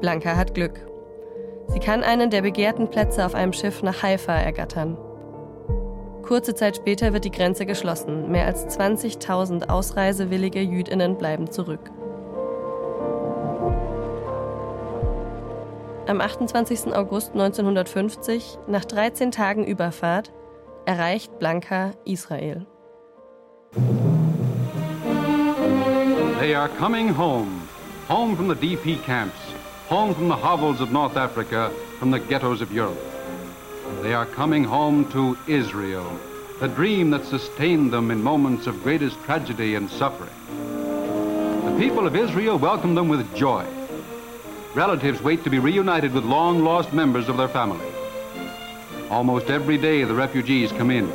Blanka 0.00 0.36
hat 0.36 0.54
Glück. 0.54 0.80
Sie 1.68 1.78
kann 1.78 2.02
einen 2.02 2.30
der 2.30 2.42
begehrten 2.42 2.88
Plätze 2.90 3.24
auf 3.24 3.36
einem 3.36 3.52
Schiff 3.52 3.84
nach 3.84 4.02
Haifa 4.02 4.34
ergattern. 4.34 4.98
Kurze 6.22 6.56
Zeit 6.56 6.76
später 6.76 7.12
wird 7.12 7.24
die 7.24 7.30
Grenze 7.30 7.66
geschlossen. 7.66 8.32
Mehr 8.32 8.46
als 8.46 8.66
20.000 8.76 9.68
ausreisewillige 9.68 10.60
Jüdinnen 10.60 11.16
bleiben 11.16 11.52
zurück. 11.52 11.92
Am 16.08 16.20
28. 16.20 16.94
August 16.94 17.34
1950, 17.34 18.58
nach 18.68 18.84
13 18.84 19.32
Tagen 19.32 19.64
Überfahrt, 19.64 20.32
erreicht 20.84 21.36
Blanka 21.40 21.94
Israel. 22.04 22.64
They 26.38 26.54
are 26.54 26.68
coming 26.78 27.08
home, 27.08 27.60
home 28.06 28.36
from 28.36 28.46
the 28.46 28.54
DP 28.54 29.02
camps, 29.02 29.40
home 29.88 30.14
from 30.14 30.28
the 30.28 30.36
hovels 30.36 30.80
of 30.80 30.92
North 30.92 31.16
Africa, 31.16 31.72
from 31.98 32.12
the 32.12 32.20
ghettos 32.20 32.60
of 32.60 32.70
Europe. 32.70 33.02
They 34.00 34.14
are 34.14 34.26
coming 34.26 34.62
home 34.62 35.10
to 35.10 35.36
Israel, 35.48 36.06
the 36.60 36.68
dream 36.68 37.10
that 37.10 37.24
sustained 37.24 37.92
them 37.92 38.12
in 38.12 38.22
moments 38.22 38.68
of 38.68 38.80
greatest 38.84 39.20
tragedy 39.24 39.74
and 39.74 39.90
suffering. 39.90 40.30
The 41.64 41.76
people 41.76 42.06
of 42.06 42.14
Israel 42.14 42.60
welcome 42.60 42.94
them 42.94 43.08
with 43.08 43.26
joy. 43.34 43.66
Relatives 44.76 45.22
wait 45.22 45.42
to 45.42 45.48
be 45.48 45.58
reunited 45.58 46.12
with 46.12 46.24
long 46.24 46.62
lost 46.62 46.92
members 46.92 47.30
of 47.30 47.38
their 47.38 47.48
family. 47.48 47.86
Almost 49.08 49.48
every 49.48 49.78
day 49.78 50.04
the 50.04 50.12
refugees 50.12 50.70
come 50.70 50.90
in. 50.90 51.08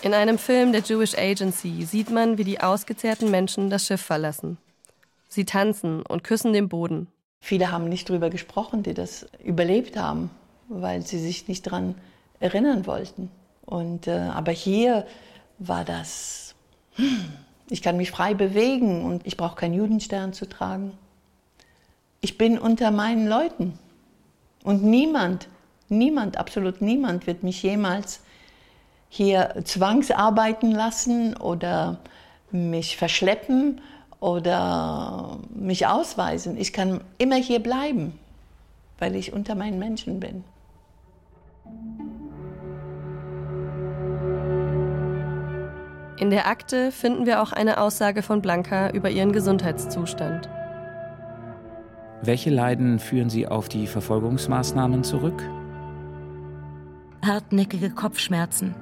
In 0.00 0.14
einem 0.14 0.38
Film 0.38 0.72
der 0.72 0.80
Jewish 0.80 1.14
Agency 1.14 1.84
sieht 1.84 2.10
man, 2.10 2.38
wie 2.38 2.44
die 2.44 2.58
ausgezehrten 2.58 3.30
Menschen 3.30 3.68
das 3.68 3.86
Schiff 3.86 4.00
verlassen. 4.00 4.56
Sie 5.28 5.44
tanzen 5.44 6.00
und 6.00 6.24
küssen 6.24 6.54
den 6.54 6.70
Boden. 6.70 7.08
Viele 7.38 7.70
haben 7.70 7.90
nicht 7.90 8.08
darüber 8.08 8.30
gesprochen, 8.30 8.82
die 8.82 8.94
das 8.94 9.26
überlebt 9.44 9.98
haben, 9.98 10.30
weil 10.68 11.02
sie 11.02 11.18
sich 11.18 11.48
nicht 11.48 11.66
daran 11.66 11.96
erinnern 12.40 12.86
wollten. 12.86 13.30
Und, 13.66 14.06
äh, 14.06 14.30
aber 14.32 14.52
hier 14.52 15.06
war 15.58 15.84
das, 15.84 16.54
hm, 16.94 17.26
ich 17.72 17.80
kann 17.80 17.96
mich 17.96 18.10
frei 18.10 18.34
bewegen 18.34 19.04
und 19.04 19.26
ich 19.26 19.38
brauche 19.38 19.56
keinen 19.56 19.72
Judenstern 19.72 20.34
zu 20.34 20.46
tragen. 20.46 20.92
Ich 22.20 22.36
bin 22.36 22.58
unter 22.58 22.90
meinen 22.90 23.26
Leuten. 23.26 23.78
Und 24.62 24.84
niemand, 24.84 25.48
niemand, 25.88 26.36
absolut 26.36 26.82
niemand 26.82 27.26
wird 27.26 27.42
mich 27.42 27.62
jemals 27.62 28.20
hier 29.08 29.54
zwangsarbeiten 29.64 30.70
lassen 30.70 31.36
oder 31.36 31.98
mich 32.50 32.96
verschleppen 32.96 33.80
oder 34.20 35.38
mich 35.54 35.86
ausweisen. 35.86 36.56
Ich 36.58 36.72
kann 36.72 37.00
immer 37.18 37.36
hier 37.36 37.58
bleiben, 37.58 38.18
weil 38.98 39.16
ich 39.16 39.32
unter 39.32 39.54
meinen 39.54 39.78
Menschen 39.78 40.20
bin. 40.20 40.44
In 46.22 46.30
der 46.30 46.46
Akte 46.46 46.92
finden 46.92 47.26
wir 47.26 47.42
auch 47.42 47.50
eine 47.50 47.80
Aussage 47.80 48.22
von 48.22 48.42
Blanca 48.42 48.90
über 48.90 49.10
ihren 49.10 49.32
Gesundheitszustand. 49.32 50.48
Welche 52.22 52.48
Leiden 52.48 53.00
führen 53.00 53.28
Sie 53.28 53.48
auf 53.48 53.68
die 53.68 53.88
Verfolgungsmaßnahmen 53.88 55.02
zurück? 55.02 55.42
Hartnäckige 57.26 57.90
Kopfschmerzen, 57.90 58.76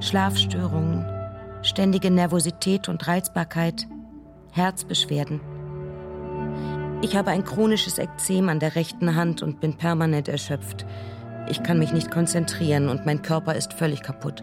Schlafstörungen, 0.00 1.04
ständige 1.60 2.10
Nervosität 2.10 2.88
und 2.88 3.06
Reizbarkeit, 3.06 3.86
Herzbeschwerden. 4.52 5.42
Ich 7.02 7.14
habe 7.14 7.30
ein 7.30 7.44
chronisches 7.44 7.98
Ekzem 7.98 8.48
an 8.48 8.58
der 8.58 8.74
rechten 8.74 9.16
Hand 9.16 9.42
und 9.42 9.60
bin 9.60 9.76
permanent 9.76 10.28
erschöpft. 10.28 10.86
Ich 11.46 11.62
kann 11.62 11.78
mich 11.78 11.92
nicht 11.92 12.10
konzentrieren 12.10 12.88
und 12.88 13.04
mein 13.04 13.20
Körper 13.20 13.54
ist 13.54 13.74
völlig 13.74 14.02
kaputt. 14.02 14.42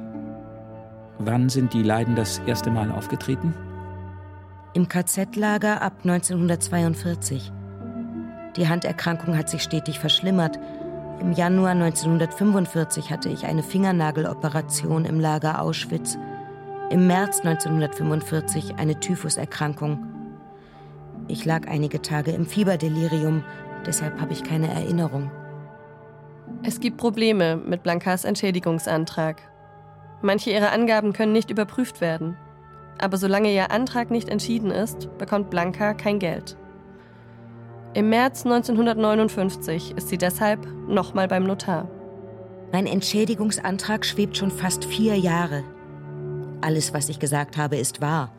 Wann 1.19 1.49
sind 1.49 1.73
die 1.73 1.83
Leiden 1.83 2.15
das 2.15 2.39
erste 2.45 2.69
Mal 2.69 2.91
aufgetreten? 2.91 3.53
Im 4.73 4.87
KZ-Lager 4.87 5.81
ab 5.81 5.93
1942. 6.03 7.51
Die 8.55 8.67
Handerkrankung 8.67 9.35
hat 9.35 9.49
sich 9.49 9.63
stetig 9.63 9.99
verschlimmert. 9.99 10.59
Im 11.19 11.31
Januar 11.31 11.71
1945 11.71 13.09
hatte 13.09 13.29
ich 13.29 13.45
eine 13.45 13.63
Fingernageloperation 13.63 15.05
im 15.05 15.19
Lager 15.19 15.61
Auschwitz. 15.61 16.17
Im 16.91 17.07
März 17.07 17.39
1945 17.39 18.75
eine 18.77 18.99
Typhuserkrankung. 18.99 20.05
Ich 21.27 21.43
lag 21.43 21.67
einige 21.67 22.01
Tage 22.01 22.31
im 22.31 22.45
Fieberdelirium, 22.45 23.43
deshalb 23.85 24.21
habe 24.21 24.33
ich 24.33 24.43
keine 24.43 24.71
Erinnerung. 24.71 25.31
Es 26.63 26.79
gibt 26.79 26.97
Probleme 26.97 27.57
mit 27.57 27.83
Blankas 27.83 28.23
Entschädigungsantrag. 28.23 29.41
Manche 30.21 30.51
ihrer 30.51 30.71
Angaben 30.71 31.13
können 31.13 31.33
nicht 31.33 31.51
überprüft 31.51 32.01
werden. 32.01 32.37
Aber 32.97 33.17
solange 33.17 33.53
ihr 33.53 33.71
Antrag 33.71 34.09
nicht 34.09 34.29
entschieden 34.29 34.71
ist, 34.71 35.15
bekommt 35.17 35.49
Blanca 35.49 35.93
kein 35.93 36.19
Geld. 36.19 36.57
Im 37.93 38.09
März 38.09 38.45
1959 38.45 39.93
ist 39.95 40.09
sie 40.09 40.17
deshalb 40.17 40.67
nochmal 40.87 41.27
beim 41.27 41.43
Notar. 41.45 41.87
Mein 42.71 42.85
Entschädigungsantrag 42.85 44.05
schwebt 44.05 44.37
schon 44.37 44.51
fast 44.51 44.85
vier 44.85 45.15
Jahre. 45.15 45.63
Alles, 46.61 46.93
was 46.93 47.09
ich 47.09 47.19
gesagt 47.19 47.55
habe, 47.57 47.77
ist 47.77 48.01
wahr. 48.01 48.31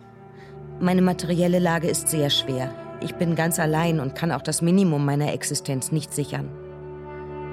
Meine 0.81 1.03
materielle 1.03 1.59
Lage 1.59 1.89
ist 1.89 2.09
sehr 2.09 2.31
schwer. 2.31 2.73
Ich 3.01 3.15
bin 3.15 3.37
ganz 3.37 3.59
allein 3.59 4.01
und 4.01 4.15
kann 4.15 4.33
auch 4.33 4.43
das 4.43 4.61
Minimum 4.61 5.05
meiner 5.05 5.33
Existenz 5.33 5.93
nicht 5.93 6.13
sichern. 6.13 6.51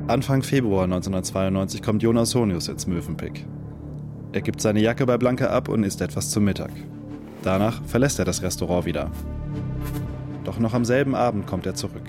Anfang 0.07 0.43
Februar 0.43 0.83
1992 0.83 1.81
kommt 1.81 2.03
Jonas 2.03 2.31
Sonius 2.31 2.67
ins 2.67 2.85
Mövenpick. 2.85 3.45
Er 4.33 4.41
gibt 4.41 4.61
seine 4.61 4.81
Jacke 4.81 5.05
bei 5.05 5.17
Blanke 5.17 5.49
ab 5.49 5.69
und 5.69 5.83
isst 5.83 6.01
etwas 6.01 6.29
zum 6.31 6.43
Mittag. 6.43 6.71
Danach 7.43 7.81
verlässt 7.85 8.19
er 8.19 8.25
das 8.25 8.41
Restaurant 8.41 8.85
wieder. 8.85 9.09
Doch 10.43 10.59
noch 10.59 10.73
am 10.73 10.85
selben 10.85 11.15
Abend 11.15 11.47
kommt 11.47 11.65
er 11.65 11.75
zurück. 11.75 12.03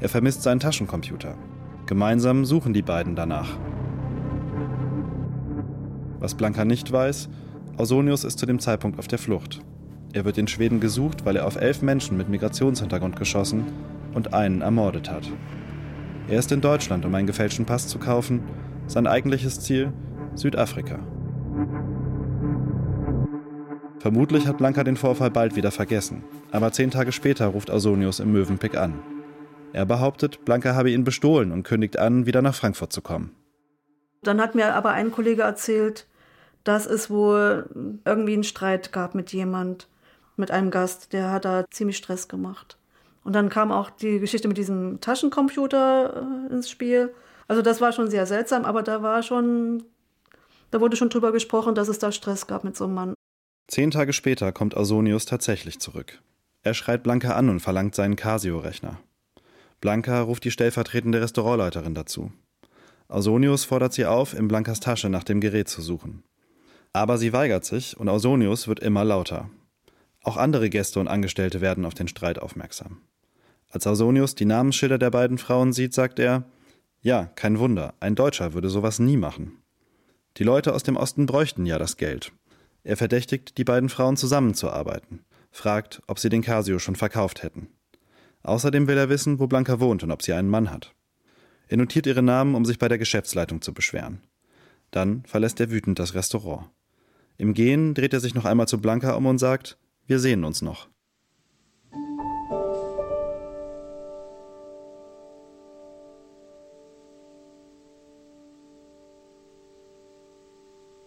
Er 0.00 0.08
vermisst 0.08 0.42
seinen 0.42 0.60
Taschencomputer. 0.60 1.36
Gemeinsam 1.86 2.44
suchen 2.44 2.72
die 2.72 2.82
beiden 2.82 3.14
danach. 3.14 3.56
Was 6.18 6.34
Blanca 6.34 6.64
nicht 6.64 6.90
weiß, 6.90 7.28
Ausonius 7.76 8.24
ist 8.24 8.40
zu 8.40 8.46
dem 8.46 8.58
Zeitpunkt 8.58 8.98
auf 8.98 9.06
der 9.06 9.20
Flucht. 9.20 9.60
Er 10.12 10.24
wird 10.24 10.36
in 10.38 10.48
Schweden 10.48 10.80
gesucht, 10.80 11.24
weil 11.24 11.36
er 11.36 11.46
auf 11.46 11.54
elf 11.54 11.82
Menschen 11.82 12.16
mit 12.16 12.28
Migrationshintergrund 12.28 13.14
geschossen 13.14 13.66
und 14.14 14.34
einen 14.34 14.62
ermordet 14.62 15.10
hat. 15.10 15.30
Er 16.28 16.40
ist 16.40 16.50
in 16.50 16.60
Deutschland, 16.60 17.04
um 17.04 17.14
einen 17.14 17.28
gefälschten 17.28 17.66
Pass 17.66 17.86
zu 17.86 17.98
kaufen. 17.98 18.42
Sein 18.88 19.06
eigentliches 19.06 19.60
Ziel 19.60 19.92
Südafrika. 20.34 20.98
Vermutlich 24.00 24.48
hat 24.48 24.58
Blanca 24.58 24.82
den 24.82 24.96
Vorfall 24.96 25.30
bald 25.30 25.54
wieder 25.54 25.70
vergessen, 25.70 26.24
aber 26.50 26.72
zehn 26.72 26.90
Tage 26.90 27.12
später 27.12 27.46
ruft 27.46 27.70
Ausonius 27.70 28.18
im 28.18 28.32
Möwenpick 28.32 28.76
an. 28.76 28.94
Er 29.72 29.86
behauptet, 29.86 30.44
Blanca 30.44 30.74
habe 30.74 30.90
ihn 30.90 31.04
bestohlen 31.04 31.52
und 31.52 31.62
kündigt 31.62 31.98
an, 31.98 32.26
wieder 32.26 32.42
nach 32.42 32.54
Frankfurt 32.54 32.92
zu 32.92 33.02
kommen. 33.02 33.34
Dann 34.22 34.40
hat 34.40 34.54
mir 34.54 34.74
aber 34.74 34.90
ein 34.92 35.12
Kollege 35.12 35.42
erzählt, 35.42 36.06
dass 36.64 36.86
es 36.86 37.10
wohl 37.10 38.00
irgendwie 38.04 38.34
einen 38.34 38.44
Streit 38.44 38.92
gab 38.92 39.14
mit 39.14 39.32
jemand, 39.32 39.88
mit 40.36 40.50
einem 40.50 40.70
Gast, 40.70 41.12
der 41.12 41.30
hat 41.30 41.44
da 41.44 41.64
ziemlich 41.70 41.96
Stress 41.96 42.28
gemacht. 42.28 42.78
Und 43.24 43.32
dann 43.32 43.48
kam 43.48 43.72
auch 43.72 43.90
die 43.90 44.20
Geschichte 44.20 44.48
mit 44.48 44.56
diesem 44.56 45.00
Taschencomputer 45.00 46.48
äh, 46.50 46.52
ins 46.52 46.70
Spiel. 46.70 47.12
Also 47.48 47.62
das 47.62 47.80
war 47.80 47.92
schon 47.92 48.10
sehr 48.10 48.26
seltsam, 48.26 48.64
aber 48.64 48.82
da 48.82 49.02
war 49.02 49.22
schon, 49.22 49.84
da 50.70 50.80
wurde 50.80 50.96
schon 50.96 51.10
drüber 51.10 51.32
gesprochen, 51.32 51.74
dass 51.74 51.88
es 51.88 51.98
da 51.98 52.12
Stress 52.12 52.46
gab 52.46 52.64
mit 52.64 52.76
so 52.76 52.84
einem 52.84 52.94
Mann. 52.94 53.14
Zehn 53.68 53.90
Tage 53.90 54.12
später 54.12 54.52
kommt 54.52 54.76
Ausonius 54.76 55.24
tatsächlich 55.24 55.80
zurück. 55.80 56.20
Er 56.62 56.74
schreit 56.74 57.02
Blanca 57.02 57.34
an 57.34 57.48
und 57.48 57.60
verlangt 57.60 57.94
seinen 57.94 58.16
Casio-Rechner. 58.16 58.98
Blanca 59.80 60.20
ruft 60.22 60.44
die 60.44 60.50
stellvertretende 60.50 61.20
Restaurantleiterin 61.20 61.94
dazu. 61.94 62.32
Ausonius 63.08 63.64
fordert 63.64 63.92
sie 63.92 64.06
auf, 64.06 64.34
in 64.34 64.48
Blancas 64.48 64.80
Tasche 64.80 65.08
nach 65.08 65.24
dem 65.24 65.40
Gerät 65.40 65.68
zu 65.68 65.80
suchen. 65.80 66.24
Aber 66.92 67.18
sie 67.18 67.32
weigert 67.32 67.64
sich 67.64 67.96
und 67.96 68.08
Ausonius 68.08 68.68
wird 68.68 68.80
immer 68.80 69.04
lauter. 69.04 69.50
Auch 70.22 70.36
andere 70.36 70.70
Gäste 70.70 70.98
und 70.98 71.08
Angestellte 71.08 71.60
werden 71.60 71.84
auf 71.84 71.94
den 71.94 72.08
Streit 72.08 72.38
aufmerksam. 72.38 73.02
Als 73.68 73.86
Ausonius 73.86 74.34
die 74.34 74.44
Namensschilder 74.44 74.98
der 74.98 75.10
beiden 75.10 75.38
Frauen 75.38 75.72
sieht, 75.72 75.94
sagt 75.94 76.18
er: 76.18 76.44
Ja, 77.00 77.26
kein 77.36 77.58
Wunder, 77.58 77.94
ein 78.00 78.14
Deutscher 78.14 78.54
würde 78.54 78.70
sowas 78.70 78.98
nie 78.98 79.16
machen. 79.16 79.58
Die 80.38 80.44
Leute 80.44 80.74
aus 80.74 80.82
dem 80.82 80.96
Osten 80.96 81.26
bräuchten 81.26 81.64
ja 81.64 81.78
das 81.78 81.96
Geld. 81.96 82.32
Er 82.82 82.96
verdächtigt, 82.96 83.58
die 83.58 83.64
beiden 83.64 83.88
Frauen 83.88 84.16
zusammenzuarbeiten. 84.16 85.24
fragt, 85.50 86.02
ob 86.06 86.18
sie 86.18 86.28
den 86.28 86.42
Casio 86.42 86.78
schon 86.78 86.96
verkauft 86.96 87.42
hätten. 87.42 87.68
Außerdem 88.46 88.86
will 88.86 88.96
er 88.96 89.08
wissen, 89.08 89.40
wo 89.40 89.48
Blanca 89.48 89.80
wohnt 89.80 90.04
und 90.04 90.12
ob 90.12 90.22
sie 90.22 90.32
einen 90.32 90.48
Mann 90.48 90.70
hat. 90.70 90.94
Er 91.66 91.78
notiert 91.78 92.06
ihre 92.06 92.22
Namen, 92.22 92.54
um 92.54 92.64
sich 92.64 92.78
bei 92.78 92.86
der 92.86 92.96
Geschäftsleitung 92.96 93.60
zu 93.60 93.74
beschweren. 93.74 94.20
Dann 94.92 95.24
verlässt 95.24 95.58
er 95.58 95.72
wütend 95.72 95.98
das 95.98 96.14
Restaurant. 96.14 96.70
Im 97.38 97.54
Gehen 97.54 97.92
dreht 97.92 98.12
er 98.12 98.20
sich 98.20 98.36
noch 98.36 98.44
einmal 98.44 98.68
zu 98.68 98.80
Blanca 98.80 99.14
um 99.14 99.26
und 99.26 99.38
sagt, 99.38 99.78
wir 100.06 100.20
sehen 100.20 100.44
uns 100.44 100.62
noch. 100.62 100.88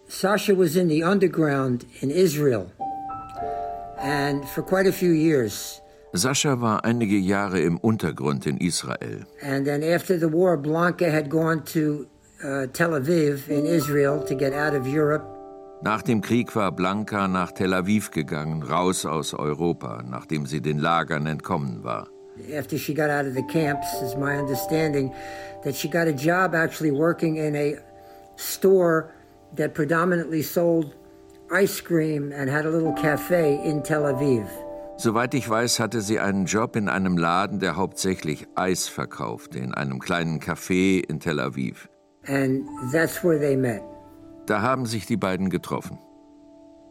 Sasha 0.09 0.57
was 0.57 0.75
in 0.75 0.89
the 0.89 1.05
underground 1.05 1.85
in 2.01 2.09
Israel 2.09 2.69
and 3.97 4.43
for 4.43 4.61
quite 4.61 4.89
a 4.89 4.91
few 4.91 5.11
years. 5.11 5.81
Sascha 6.13 6.59
war 6.59 6.85
einige 6.85 7.17
Jahre 7.17 7.59
im 7.59 7.77
Untergrund 7.77 8.47
in 8.47 8.57
Israel. 8.57 9.25
And 9.43 9.65
then 9.65 9.83
after 9.83 10.17
the 10.17 10.31
war, 10.31 10.57
Blanca 10.57 11.11
had 11.11 11.29
gone 11.29 11.63
to 11.65 12.07
uh, 12.43 12.65
Tel 12.73 12.91
Aviv 12.91 13.47
in 13.47 13.65
Israel 13.65 14.23
to 14.25 14.35
get 14.35 14.53
out 14.53 14.73
of 14.73 14.87
Europe. 14.87 15.23
Nach 15.81 16.01
dem 16.01 16.21
Krieg 16.21 16.55
war 16.55 16.71
Blanca 16.71 17.27
nach 17.27 17.51
Tel 17.51 17.73
Aviv 17.73 18.11
gegangen, 18.11 18.63
raus 18.63 19.05
aus 19.05 19.33
Europa, 19.33 20.03
nachdem 20.03 20.45
sie 20.45 20.61
den 20.61 20.79
Lagern 20.79 21.25
entkommen 21.27 21.83
war. 21.83 22.07
After 22.53 22.77
she 22.77 22.93
got 22.93 23.09
out 23.09 23.25
of 23.25 23.35
the 23.35 23.43
camps, 23.43 23.87
is 24.01 24.15
my 24.15 24.37
understanding 24.37 25.13
that 25.63 25.75
she 25.75 25.87
got 25.87 26.07
a 26.07 26.13
job 26.13 26.55
actually 26.55 26.91
working 26.91 27.37
in 27.37 27.55
a 27.55 27.77
store 28.35 29.13
that 29.55 29.73
predominantly 29.73 30.41
sold 30.41 30.95
ice 31.51 31.81
cream 31.81 32.31
and 32.31 32.49
had 32.49 32.65
a 32.65 32.69
little 32.69 32.93
cafe 32.93 33.59
in 33.63 33.83
Tel 33.83 34.03
Aviv. 34.03 34.47
Soweit 35.01 35.33
ich 35.33 35.49
weiß, 35.49 35.79
hatte 35.79 36.01
sie 36.01 36.19
einen 36.19 36.43
Job 36.43 36.75
in 36.75 36.89
einem 36.89 37.17
Laden, 37.17 37.61
der 37.61 37.77
hauptsächlich 37.77 38.47
Eis 38.55 38.89
verkaufte, 38.89 39.57
in 39.57 39.73
einem 39.73 39.99
kleinen 39.99 40.41
Café 40.41 41.01
in 41.01 41.21
Tel 41.21 41.39
Aviv. 41.39 41.87
And 42.27 42.65
that's 42.91 43.23
where 43.23 43.39
they 43.39 43.55
met. 43.55 43.81
Da 44.45 44.61
haben 44.61 44.85
sich 44.85 45.05
die 45.05 45.15
beiden 45.15 45.49
getroffen. 45.49 45.97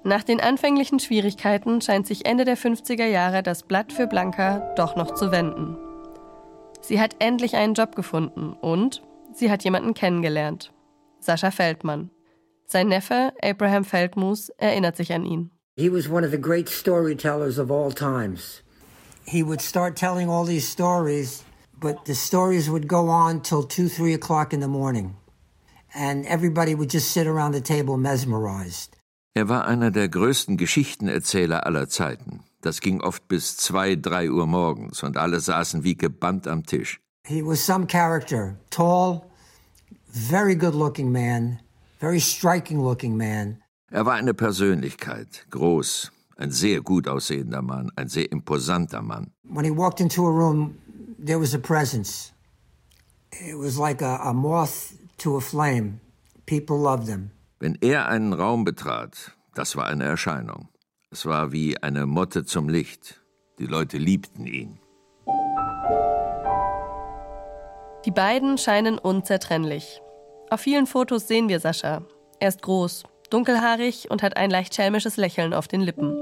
Nach 0.04 0.22
den 0.22 0.40
anfänglichen 0.40 1.00
Schwierigkeiten 1.00 1.82
scheint 1.82 2.06
sich 2.06 2.24
Ende 2.24 2.46
der 2.46 2.56
50er 2.56 3.04
Jahre 3.04 3.42
das 3.42 3.64
Blatt 3.64 3.92
für 3.92 4.06
Blanca 4.06 4.60
doch 4.74 4.96
noch 4.96 5.12
zu 5.12 5.30
wenden. 5.30 5.76
Sie 6.80 6.98
hat 6.98 7.16
endlich 7.18 7.56
einen 7.56 7.74
Job 7.74 7.94
gefunden 7.94 8.54
und 8.54 9.02
sie 9.34 9.50
hat 9.50 9.64
jemanden 9.64 9.92
kennengelernt. 9.92 10.72
Sascha 11.20 11.50
Feldmann. 11.50 12.10
Sein 12.64 12.88
Neffe, 12.88 13.34
Abraham 13.42 13.84
Feldmus, 13.84 14.48
erinnert 14.56 14.96
sich 14.96 15.12
an 15.12 15.26
ihn. 15.26 15.50
He 15.78 15.88
was 15.88 16.08
one 16.08 16.24
of 16.24 16.32
the 16.32 16.38
great 16.38 16.68
storytellers 16.68 17.56
of 17.56 17.70
all 17.70 17.92
times. 17.92 18.62
He 19.24 19.44
would 19.44 19.60
start 19.60 19.94
telling 19.94 20.28
all 20.28 20.44
these 20.44 20.66
stories, 20.66 21.44
but 21.78 22.04
the 22.04 22.16
stories 22.16 22.68
would 22.68 22.88
go 22.88 23.08
on 23.08 23.42
till 23.42 23.62
two, 23.62 23.88
three 23.88 24.12
o'clock 24.12 24.52
in 24.52 24.58
the 24.58 24.66
morning. 24.66 25.14
And 25.94 26.26
everybody 26.26 26.74
would 26.74 26.90
just 26.90 27.12
sit 27.12 27.28
around 27.28 27.52
the 27.52 27.60
table 27.60 27.96
mesmerized. 27.96 28.96
Er 29.36 29.48
war 29.48 29.68
einer 29.68 29.92
der 29.92 30.08
größten 30.08 30.56
Geschichtenerzähler 30.56 31.64
aller 31.64 31.88
Zeiten. 31.88 32.40
Das 32.60 32.80
ging 32.80 33.00
oft 33.00 33.28
bis 33.28 33.56
zwei, 33.56 33.94
drei 33.94 34.32
Uhr 34.32 34.48
morgens 34.48 35.04
und 35.04 35.16
alle 35.16 35.38
saßen 35.38 35.84
wie 35.84 35.96
gebannt 35.96 36.48
am 36.48 36.66
Tisch. 36.66 36.98
He 37.24 37.40
was 37.40 37.64
some 37.64 37.86
character, 37.86 38.56
tall, 38.70 39.30
very 40.08 40.56
good 40.56 40.74
looking 40.74 41.12
man, 41.12 41.60
very 42.00 42.18
striking 42.18 42.80
looking 42.80 43.16
man. 43.16 43.62
Er 43.90 44.04
war 44.04 44.14
eine 44.14 44.34
Persönlichkeit, 44.34 45.46
groß, 45.50 46.12
ein 46.36 46.50
sehr 46.50 46.82
gut 46.82 47.08
aussehender 47.08 47.62
Mann, 47.62 47.90
ein 47.96 48.08
sehr 48.08 48.30
imposanter 48.30 49.00
Mann. 49.00 49.32
When 49.44 49.64
he 49.64 49.70
walked 49.70 50.00
into 50.00 50.26
a 50.26 50.30
room, 50.30 50.76
there 51.18 51.40
was 51.40 51.54
a 51.54 51.58
presence. 51.58 52.34
It 53.32 53.56
was 53.56 53.78
like 53.78 54.02
a, 54.02 54.16
a 54.22 54.34
moth 54.34 54.92
to 55.18 55.38
a 55.38 55.40
flame. 55.40 56.00
People 56.44 56.76
loved 56.76 57.08
him. 57.08 57.30
Wenn 57.60 57.78
er 57.80 58.08
einen 58.08 58.34
Raum 58.34 58.64
betrat, 58.64 59.32
das 59.54 59.74
war 59.74 59.86
eine 59.86 60.04
Erscheinung. 60.04 60.68
Es 61.10 61.24
war 61.24 61.52
wie 61.52 61.82
eine 61.82 62.04
Motte 62.04 62.44
zum 62.44 62.68
Licht. 62.68 63.22
Die 63.58 63.66
Leute 63.66 63.96
liebten 63.96 64.46
ihn. 64.46 64.78
Die 68.04 68.10
beiden 68.10 68.58
scheinen 68.58 68.98
unzertrennlich. 68.98 70.02
Auf 70.50 70.60
vielen 70.60 70.86
Fotos 70.86 71.26
sehen 71.26 71.48
wir 71.48 71.58
Sascha. 71.58 72.02
Er 72.38 72.48
ist 72.48 72.62
groß, 72.62 73.04
dunkelhaarig 73.30 74.10
und 74.10 74.22
hat 74.22 74.36
ein 74.36 74.50
leicht 74.50 74.74
schelmisches 74.74 75.16
Lächeln 75.16 75.52
auf 75.54 75.68
den 75.68 75.80
Lippen. 75.80 76.14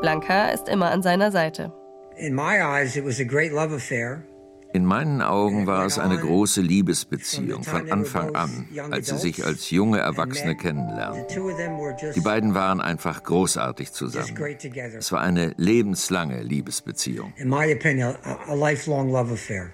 Blanca 0.00 0.48
ist 0.48 0.68
immer 0.68 0.90
an 0.90 1.02
seiner 1.02 1.30
Seite. 1.30 1.72
In 2.16 2.34
my 2.34 2.60
eyes, 2.60 2.96
it 2.96 3.04
was 3.04 3.20
a 3.20 3.24
great 3.24 3.52
love 3.52 3.74
affair. 3.74 4.22
In 4.72 4.84
meinen 4.84 5.22
Augen 5.22 5.66
war 5.66 5.86
es 5.86 5.98
eine 5.98 6.18
große 6.18 6.60
Liebesbeziehung 6.60 7.62
von 7.62 7.90
Anfang 7.90 8.34
an, 8.34 8.68
als 8.90 9.06
sie 9.06 9.16
sich 9.16 9.44
als 9.44 9.70
junge 9.70 10.00
Erwachsene 10.00 10.54
kennenlernten. 10.54 11.24
Die 12.14 12.20
beiden 12.20 12.54
waren 12.54 12.82
einfach 12.82 13.22
großartig 13.22 13.92
zusammen. 13.92 14.36
Es 14.98 15.12
war 15.12 15.20
eine 15.20 15.54
lebenslange 15.56 16.42
Liebesbeziehung. 16.42 17.32
In 17.36 17.48
my 17.48 17.72
opinion, 17.72 18.16
a 18.48 18.54
lifelong 18.54 19.10
love 19.10 19.32
affair. 19.32 19.72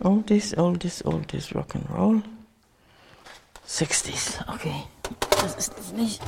Oldies, 0.00 0.56
oldies, 0.56 1.04
oldies, 1.04 1.54
rock 1.54 1.74
and 1.74 1.90
roll. 1.90 2.22
60s, 3.66 4.40
okay. 4.52 4.84
Das 5.40 5.54
ist 5.56 5.72
es 5.78 5.92
nicht. 5.92 6.20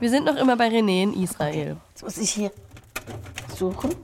Wir 0.00 0.10
sind 0.10 0.26
noch 0.26 0.36
immer 0.36 0.56
bei 0.56 0.68
René 0.68 1.02
in 1.02 1.22
Israel. 1.22 1.78
Jetzt 1.90 2.02
muss 2.02 2.18
ich 2.18 2.30
hier 2.30 2.52
suchen. 3.56 3.94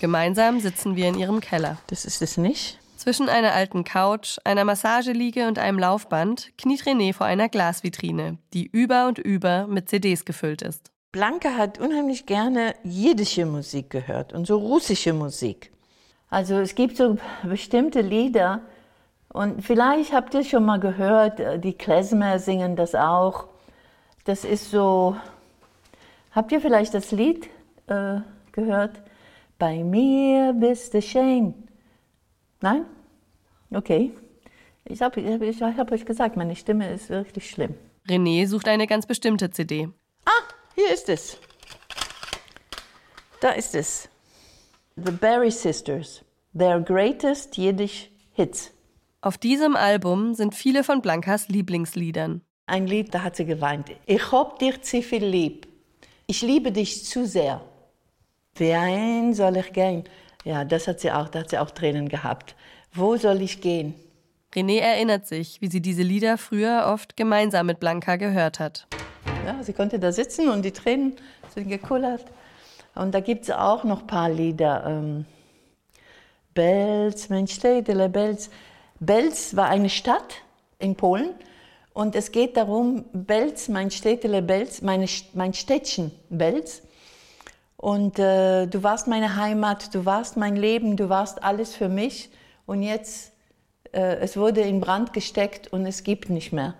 Gemeinsam 0.00 0.60
sitzen 0.60 0.96
wir 0.96 1.08
in 1.08 1.18
ihrem 1.18 1.40
Keller. 1.40 1.78
Das 1.88 2.04
ist 2.04 2.22
es 2.22 2.36
nicht. 2.36 2.78
Zwischen 2.96 3.28
einer 3.28 3.52
alten 3.52 3.84
Couch, 3.84 4.38
einer 4.44 4.64
Massageliege 4.64 5.48
und 5.48 5.58
einem 5.58 5.78
Laufband 5.78 6.52
kniet 6.56 6.82
René 6.84 7.12
vor 7.12 7.26
einer 7.26 7.48
Glasvitrine, 7.48 8.38
die 8.52 8.66
über 8.66 9.06
und 9.06 9.18
über 9.18 9.66
mit 9.66 9.88
CDs 9.88 10.24
gefüllt 10.24 10.62
ist. 10.62 10.90
Blanca 11.18 11.56
hat 11.56 11.80
unheimlich 11.80 12.26
gerne 12.26 12.76
jiddische 12.84 13.44
Musik 13.44 13.90
gehört 13.90 14.32
und 14.32 14.46
so 14.46 14.56
russische 14.56 15.12
Musik. 15.12 15.72
Also 16.30 16.60
es 16.60 16.76
gibt 16.76 16.96
so 16.96 17.16
bestimmte 17.42 18.02
Lieder 18.02 18.60
und 19.30 19.64
vielleicht 19.64 20.12
habt 20.12 20.32
ihr 20.34 20.44
schon 20.44 20.64
mal 20.64 20.78
gehört, 20.78 21.40
äh, 21.40 21.58
die 21.58 21.72
Klezmer 21.72 22.38
singen 22.38 22.76
das 22.76 22.94
auch. 22.94 23.48
Das 24.26 24.44
ist 24.44 24.70
so, 24.70 25.16
habt 26.30 26.52
ihr 26.52 26.60
vielleicht 26.60 26.94
das 26.94 27.10
Lied 27.10 27.48
äh, 27.88 28.20
gehört? 28.52 29.02
Bei 29.58 29.82
mir 29.82 30.52
bist 30.52 30.94
du 30.94 31.02
schön. 31.02 31.52
Nein? 32.60 32.84
Okay. 33.72 34.12
Ich 34.84 35.02
habe 35.02 35.20
ich 35.20 35.62
hab 35.62 35.90
euch 35.90 36.06
gesagt, 36.06 36.36
meine 36.36 36.54
Stimme 36.54 36.92
ist 36.92 37.10
wirklich 37.10 37.50
schlimm. 37.50 37.74
René 38.08 38.46
sucht 38.46 38.68
eine 38.68 38.86
ganz 38.86 39.04
bestimmte 39.04 39.50
CD. 39.50 39.88
Hier 40.78 40.94
ist 40.94 41.08
es. 41.08 41.36
Da 43.40 43.50
ist 43.50 43.74
es. 43.74 44.08
The 44.94 45.10
Berry 45.10 45.50
Sisters. 45.50 46.24
Their 46.56 46.78
greatest 46.78 47.58
Yiddish 47.58 48.08
hits. 48.32 48.70
Auf 49.20 49.38
diesem 49.38 49.74
Album 49.74 50.34
sind 50.34 50.54
viele 50.54 50.84
von 50.84 51.02
Blancas 51.02 51.48
Lieblingsliedern. 51.48 52.42
Ein 52.66 52.86
Lied, 52.86 53.12
da 53.12 53.24
hat 53.24 53.34
sie 53.34 53.44
geweint. 53.44 53.90
Ich 54.06 54.30
hab 54.30 54.60
dich 54.60 54.80
zu 54.82 55.02
viel 55.02 55.24
lieb. 55.24 55.66
Ich 56.28 56.42
liebe 56.42 56.70
dich 56.70 57.04
zu 57.04 57.26
sehr. 57.26 57.60
Wohin 58.54 59.34
soll 59.34 59.56
ich 59.56 59.72
gehen? 59.72 60.04
Ja, 60.44 60.64
das 60.64 60.86
hat 60.86 61.00
sie 61.00 61.10
auch, 61.10 61.28
da 61.28 61.40
hat 61.40 61.50
sie 61.50 61.58
auch 61.58 61.72
Tränen 61.72 62.08
gehabt. 62.08 62.54
Wo 62.92 63.16
soll 63.16 63.42
ich 63.42 63.60
gehen? 63.60 63.96
René 64.54 64.78
erinnert 64.78 65.26
sich, 65.26 65.60
wie 65.60 65.68
sie 65.68 65.80
diese 65.80 66.02
Lieder 66.02 66.38
früher 66.38 66.86
oft 66.86 67.16
gemeinsam 67.16 67.66
mit 67.66 67.80
Blanca 67.80 68.14
gehört 68.14 68.60
hat. 68.60 68.86
Ja, 69.46 69.62
sie 69.62 69.72
konnte 69.72 69.98
da 69.98 70.12
sitzen 70.12 70.48
und 70.48 70.62
die 70.62 70.72
Tränen 70.72 71.16
sind 71.54 71.68
gekullert. 71.68 72.24
Und 72.94 73.14
da 73.14 73.20
gibt 73.20 73.44
es 73.44 73.50
auch 73.50 73.84
noch 73.84 74.00
ein 74.00 74.06
paar 74.06 74.30
Lieder. 74.30 74.84
Ähm, 74.86 75.24
Belz, 76.54 77.28
Mensch, 77.28 77.54
Städtele, 77.54 78.08
Belz. 78.08 78.50
Belz 79.00 79.54
war 79.54 79.68
eine 79.68 79.88
Stadt 79.88 80.42
in 80.78 80.96
Polen 80.96 81.30
und 81.94 82.14
es 82.14 82.32
geht 82.32 82.56
darum, 82.56 83.04
Belz, 83.12 83.68
mein 83.68 83.90
Städtele, 83.90 84.42
Belz, 84.42 84.82
meine, 84.82 85.06
mein 85.34 85.54
Städtchen 85.54 86.12
Belz. 86.30 86.82
Und 87.76 88.18
äh, 88.18 88.66
du 88.66 88.82
warst 88.82 89.06
meine 89.06 89.36
Heimat, 89.36 89.94
du 89.94 90.04
warst 90.04 90.36
mein 90.36 90.56
Leben, 90.56 90.96
du 90.96 91.08
warst 91.08 91.42
alles 91.44 91.74
für 91.74 91.88
mich. 91.88 92.30
Und 92.66 92.82
jetzt, 92.82 93.32
äh, 93.92 94.16
es 94.16 94.36
wurde 94.36 94.60
in 94.60 94.80
Brand 94.80 95.12
gesteckt 95.12 95.72
und 95.72 95.86
es 95.86 96.02
gibt 96.02 96.28
nicht 96.28 96.52
mehr. 96.52 96.74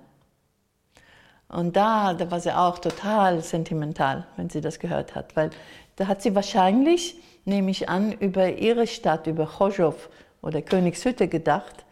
Und 1.48 1.76
da, 1.76 2.14
da 2.14 2.30
war 2.30 2.40
sie 2.40 2.52
auch 2.52 2.78
total 2.78 3.42
sentimental, 3.42 4.26
wenn 4.36 4.50
sie 4.50 4.60
das 4.60 4.78
gehört 4.78 5.14
hat, 5.14 5.34
weil 5.34 5.50
da 5.96 6.06
hat 6.06 6.22
sie 6.22 6.34
wahrscheinlich, 6.34 7.16
nehme 7.44 7.70
ich 7.70 7.88
an, 7.88 8.12
über 8.12 8.52
ihre 8.52 8.86
Stadt, 8.86 9.26
über 9.26 9.46
Chorzów 9.46 10.10
oder 10.42 10.60
Königshütte 10.60 11.26
gedacht, 11.26 11.86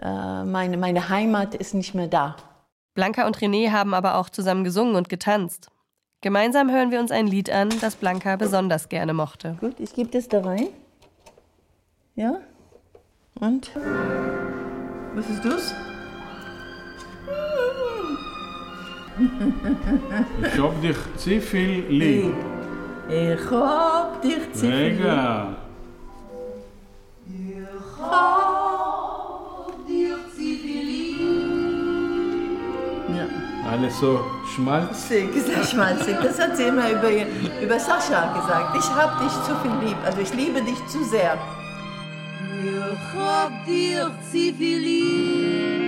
äh, 0.00 0.44
meine, 0.44 0.76
meine 0.78 1.08
Heimat 1.08 1.54
ist 1.54 1.74
nicht 1.74 1.94
mehr 1.94 2.08
da. 2.08 2.36
Blanca 2.94 3.26
und 3.26 3.38
René 3.38 3.70
haben 3.70 3.92
aber 3.92 4.16
auch 4.16 4.30
zusammen 4.30 4.64
gesungen 4.64 4.96
und 4.96 5.08
getanzt. 5.08 5.68
Gemeinsam 6.20 6.70
hören 6.70 6.90
wir 6.90 7.00
uns 7.00 7.10
ein 7.10 7.26
Lied 7.26 7.50
an, 7.50 7.68
das 7.80 7.96
Blanca 7.96 8.36
besonders 8.36 8.88
gerne 8.88 9.12
mochte. 9.12 9.56
Gut, 9.60 9.78
ich 9.78 9.92
gebe 9.92 10.10
das 10.10 10.28
da 10.28 10.40
rein. 10.40 10.68
Ja? 12.14 12.40
Und? 13.40 13.70
Was 15.14 15.28
ist 15.28 15.44
das? 15.44 15.74
Ich 19.16 20.60
hab 20.60 20.82
dich 20.82 20.96
zu 21.16 21.40
viel 21.40 21.84
lieb. 21.88 22.34
Ich 23.08 23.50
hab 23.50 24.20
dich 24.22 24.52
zu 24.52 24.60
viel 24.60 24.70
lieb. 24.70 24.98
Mega. 24.98 25.56
Ich 27.28 27.56
hab 28.00 29.86
dich 29.86 30.18
zu 30.32 30.36
viel 30.36 30.84
lieb. 30.84 31.20
Ja. 33.16 33.70
Alles 33.70 34.00
so 34.00 34.20
schmalzig. 34.52 35.28
Sehr 35.32 35.64
schmalzig. 35.64 36.16
Das 36.20 36.40
hat 36.40 36.56
sie 36.56 36.64
immer 36.64 36.90
über, 36.90 37.10
über 37.62 37.78
Sascha 37.78 38.34
gesagt. 38.34 38.76
Ich 38.78 38.90
hab 38.90 39.20
dich 39.20 39.32
zu 39.44 39.54
viel 39.62 39.88
lieb. 39.88 39.96
Also 40.04 40.20
ich 40.22 40.34
liebe 40.34 40.60
dich 40.60 40.84
zu 40.88 41.04
sehr. 41.04 41.38
Ich 42.64 43.20
hab 43.20 43.64
dich 43.64 43.96
zu 44.32 44.54
viel 44.58 44.78
lieb. 44.78 45.83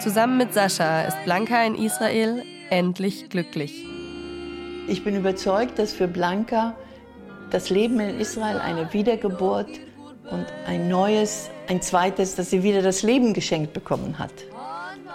Zusammen 0.00 0.38
mit 0.38 0.54
Sascha 0.54 1.02
ist 1.02 1.16
Blanca 1.24 1.62
in 1.64 1.74
Israel 1.74 2.42
endlich 2.70 3.28
glücklich. 3.28 3.84
Ich 4.86 5.04
bin 5.04 5.16
überzeugt, 5.16 5.78
dass 5.78 5.92
für 5.92 6.08
Blanca 6.08 6.74
das 7.50 7.68
Leben 7.68 8.00
in 8.00 8.18
Israel 8.18 8.58
eine 8.58 8.92
Wiedergeburt 8.92 9.68
und 10.30 10.46
ein 10.66 10.88
neues, 10.88 11.50
ein 11.68 11.82
zweites, 11.82 12.36
dass 12.36 12.50
sie 12.50 12.62
wieder 12.62 12.80
das 12.80 13.02
Leben 13.02 13.34
geschenkt 13.34 13.72
bekommen 13.72 14.18
hat. 14.18 14.32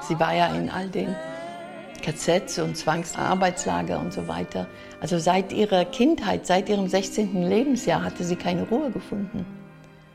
Sie 0.07 0.19
war 0.19 0.35
ja 0.35 0.53
in 0.55 0.69
all 0.69 0.89
den 0.89 1.15
KZs 2.03 2.59
und 2.59 2.75
Zwangsarbeitslager 2.75 3.99
und 3.99 4.13
so 4.13 4.27
weiter. 4.27 4.67
Also 5.01 5.17
seit 5.17 5.53
ihrer 5.53 5.85
Kindheit, 5.85 6.45
seit 6.45 6.69
ihrem 6.69 6.87
16. 6.87 7.49
Lebensjahr 7.49 8.03
hatte 8.03 8.23
sie 8.23 8.35
keine 8.35 8.67
Ruhe 8.67 8.91
gefunden. 8.91 9.45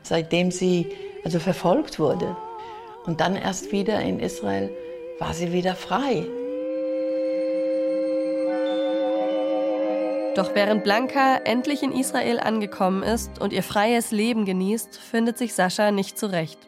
Seitdem 0.03 0.51
sie 0.51 0.87
also 1.23 1.39
verfolgt 1.39 1.99
wurde. 1.99 2.35
Und 3.05 3.21
dann 3.21 3.35
erst 3.35 3.71
wieder 3.71 3.99
in 4.01 4.19
Israel 4.19 4.69
war 5.19 5.33
sie 5.33 5.51
wieder 5.51 5.75
frei. 5.75 6.25
Doch 10.35 10.55
während 10.55 10.83
Blanca 10.83 11.37
endlich 11.43 11.83
in 11.83 11.91
Israel 11.91 12.39
angekommen 12.39 13.03
ist 13.03 13.39
und 13.39 13.51
ihr 13.51 13.63
freies 13.63 14.11
Leben 14.11 14.45
genießt, 14.45 14.97
findet 14.97 15.37
sich 15.37 15.53
Sascha 15.53 15.91
nicht 15.91 16.17
zurecht. 16.17 16.59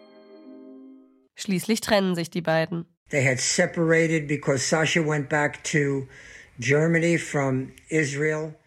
Schließlich 1.36 1.80
trennen 1.82 2.16
sich 2.16 2.30
die 2.30 2.42
beiden. 2.42 2.86
They 3.10 3.24
had 3.26 3.40
separated 3.40 4.28
because 4.28 4.68
Sasha 4.68 5.06
went 5.06 5.30
back 5.30 5.64
to. 5.64 6.08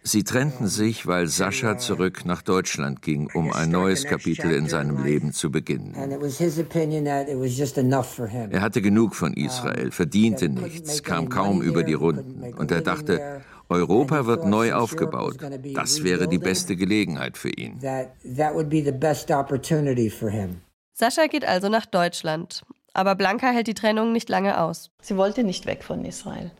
Sie 0.02 0.24
trennten 0.24 0.66
sich, 0.66 1.06
weil 1.06 1.26
Sascha 1.26 1.78
zurück 1.78 2.24
nach 2.24 2.42
Deutschland 2.42 3.02
ging, 3.02 3.30
um 3.32 3.52
ein 3.52 3.70
neues 3.70 4.04
Kapitel 4.04 4.50
in 4.52 4.68
seinem 4.68 5.04
Leben 5.04 5.32
zu 5.32 5.50
beginnen. 5.50 5.94
And 5.94 6.12
it 6.12 6.20
was 6.20 6.38
his 6.38 6.58
opinion 6.58 7.04
that 7.04 7.28
it 7.28 7.38
was 7.38 7.56
just 7.56 7.78
enough 7.78 8.06
for 8.06 8.26
him. 8.26 8.50
Er 8.50 8.62
hatte 8.62 8.82
genug 8.82 9.14
von 9.14 9.34
Israel, 9.34 9.90
verdiente 9.90 10.48
nichts, 10.48 11.02
kam 11.02 11.28
kaum 11.28 11.62
über 11.62 11.84
die 11.84 11.94
Runden 11.94 12.54
und 12.54 12.70
er 12.70 12.80
dachte, 12.80 13.42
Europa 13.68 14.26
wird 14.26 14.44
neu 14.46 14.72
aufgebaut. 14.72 15.36
Das 15.74 16.02
wäre 16.02 16.26
die 16.28 16.38
beste 16.38 16.76
Gelegenheit 16.76 17.38
für 17.38 17.50
ihn. 17.50 17.80
That 17.80 18.10
that 18.36 18.54
would 18.54 18.68
be 18.68 18.82
the 18.84 18.92
best 18.92 19.30
opportunity 19.30 20.10
for 20.10 20.30
him. 20.30 20.60
Sascha 20.94 21.26
geht 21.26 21.44
also 21.44 21.68
nach 21.68 21.86
Deutschland. 21.86 22.62
Aber 22.96 23.16
Blanca 23.16 23.50
hält 23.50 23.66
die 23.66 23.74
Trennung 23.74 24.12
nicht 24.12 24.28
lange 24.28 24.60
aus. 24.60 24.90
Sie 25.02 25.16
wollte 25.16 25.42
nicht 25.42 25.66
weg 25.66 25.82
von 25.82 26.04
Israel. 26.04 26.52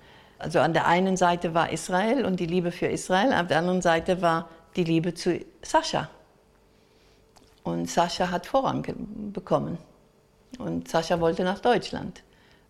Also 0.45 0.61
an 0.61 0.75
der 0.75 0.87
einen 0.87 1.17
Seite 1.17 1.55
war 1.55 1.73
Israel 1.73 2.27
und 2.27 2.39
die 2.39 2.45
Liebe 2.45 2.71
für 2.71 2.85
Israel, 2.85 3.33
auf 3.33 3.47
der 3.47 3.61
anderen 3.61 3.81
Seite 3.81 4.21
war 4.21 4.51
die 4.77 4.85
Liebe 4.85 5.15
zu 5.15 5.41
Sascha. 5.63 6.11
Und 7.63 7.89
Sascha 7.89 8.31
hat 8.31 8.45
Vorrang 8.45 8.85
bekommen. 9.33 9.79
Und 10.59 10.87
Sascha 10.87 11.19
wollte 11.19 11.45
nach 11.45 11.61
Deutschland. 11.61 12.23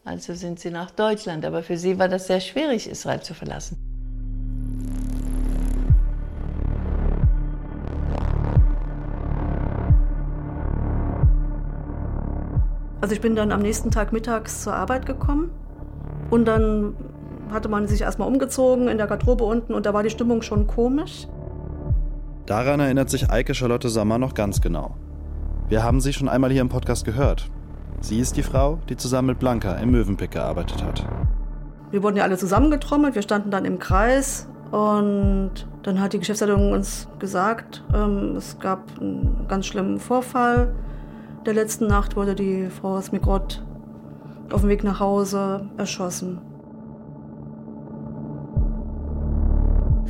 Also 0.05 0.35
sind 0.35 0.61
sie 0.61 0.71
nach 0.71 0.93
Deutschland. 0.93 1.45
Aber 1.45 1.65
für 1.65 1.77
sie 1.77 1.99
war 1.99 2.07
das 2.07 2.29
sehr 2.29 2.39
schwierig, 2.39 2.89
Israel 2.89 3.23
zu 3.23 3.35
verlassen. 3.35 3.77
Also 13.01 13.17
ich 13.17 13.21
bin 13.21 13.35
dann 13.35 13.51
am 13.51 13.63
nächsten 13.63 13.91
Tag 13.91 14.13
mittags 14.13 14.63
zur 14.63 14.75
Arbeit 14.75 15.07
gekommen 15.07 15.51
und 16.31 16.45
dann 16.45 16.95
hatte 17.55 17.69
man 17.69 17.87
sich 17.87 18.03
erstmal 18.03 18.29
umgezogen 18.29 18.89
in 18.89 18.99
der 18.99 19.07
Garderobe 19.07 19.45
unten 19.45 19.73
und 19.73 19.87
da 19.87 19.95
war 19.95 20.03
die 20.03 20.11
Stimmung 20.11 20.43
schon 20.43 20.67
komisch. 20.67 21.27
Daran 22.47 22.81
erinnert 22.81 23.09
sich 23.09 23.31
Eike 23.31 23.55
Charlotte 23.55 23.89
Sommer 23.89 24.19
noch 24.19 24.35
ganz 24.35 24.61
genau. 24.61 24.97
Wir 25.69 25.83
haben 25.83 26.03
sie 26.03 26.13
schon 26.13 26.29
einmal 26.29 26.51
hier 26.51 26.61
im 26.61 26.69
Podcast 26.69 27.07
gehört. 27.07 27.49
Sie 28.01 28.21
ist 28.21 28.37
die 28.37 28.43
Frau, 28.43 28.79
die 28.91 28.97
zusammen 28.97 29.29
mit 29.29 29.39
Blanca 29.39 29.77
im 29.77 29.93
Möwenpick 29.93 30.33
gearbeitet 30.33 30.85
hat. 30.85 31.07
Wir 31.91 32.03
wurden 32.03 32.17
ja 32.17 32.25
alle 32.25 32.37
zusammengetrommelt, 32.37 33.15
wir 33.15 33.23
standen 33.23 33.51
dann 33.51 33.65
im 33.65 33.79
Kreis 33.79 34.47
und 34.71 35.67
dann 35.85 36.01
hat 36.01 36.13
die 36.13 36.19
Geschäftsleitung 36.19 36.73
uns 36.73 37.09
gesagt, 37.19 37.83
ähm, 37.95 38.35
es 38.37 38.59
gab 38.59 38.83
einen 39.01 39.47
ganz 39.49 39.67
schlimmen 39.67 40.01
Vorfall. 40.01 40.75
Der 41.47 41.55
letzten 41.55 41.87
Nacht 41.87 42.17
wurde 42.17 42.35
die 42.35 42.69
Frau 42.69 43.01
Smigrod 43.01 43.63
auf 44.51 44.63
dem 44.63 44.71
Weg 44.71 44.85
nach 44.85 45.01
Hause 45.01 45.69
erschossen. 45.79 46.41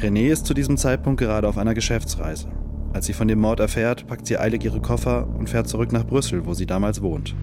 René 0.04 0.30
ist 0.30 0.44
zu 0.44 0.52
diesem 0.52 0.76
Zeitpunkt 0.76 1.18
gerade 1.18 1.48
auf 1.48 1.56
einer 1.56 1.72
Geschäftsreise. 1.72 2.48
Als 2.92 3.06
sie 3.06 3.14
von 3.14 3.26
dem 3.26 3.40
Mord 3.40 3.58
erfährt, 3.58 4.06
packt 4.06 4.26
sie 4.26 4.36
eilig 4.36 4.62
ihre 4.62 4.82
Koffer 4.82 5.26
und 5.38 5.48
fährt 5.48 5.66
zurück 5.66 5.92
nach 5.92 6.04
Brüssel, 6.04 6.44
wo 6.44 6.52
sie 6.52 6.66
damals 6.66 7.00
wohnt. 7.00 7.34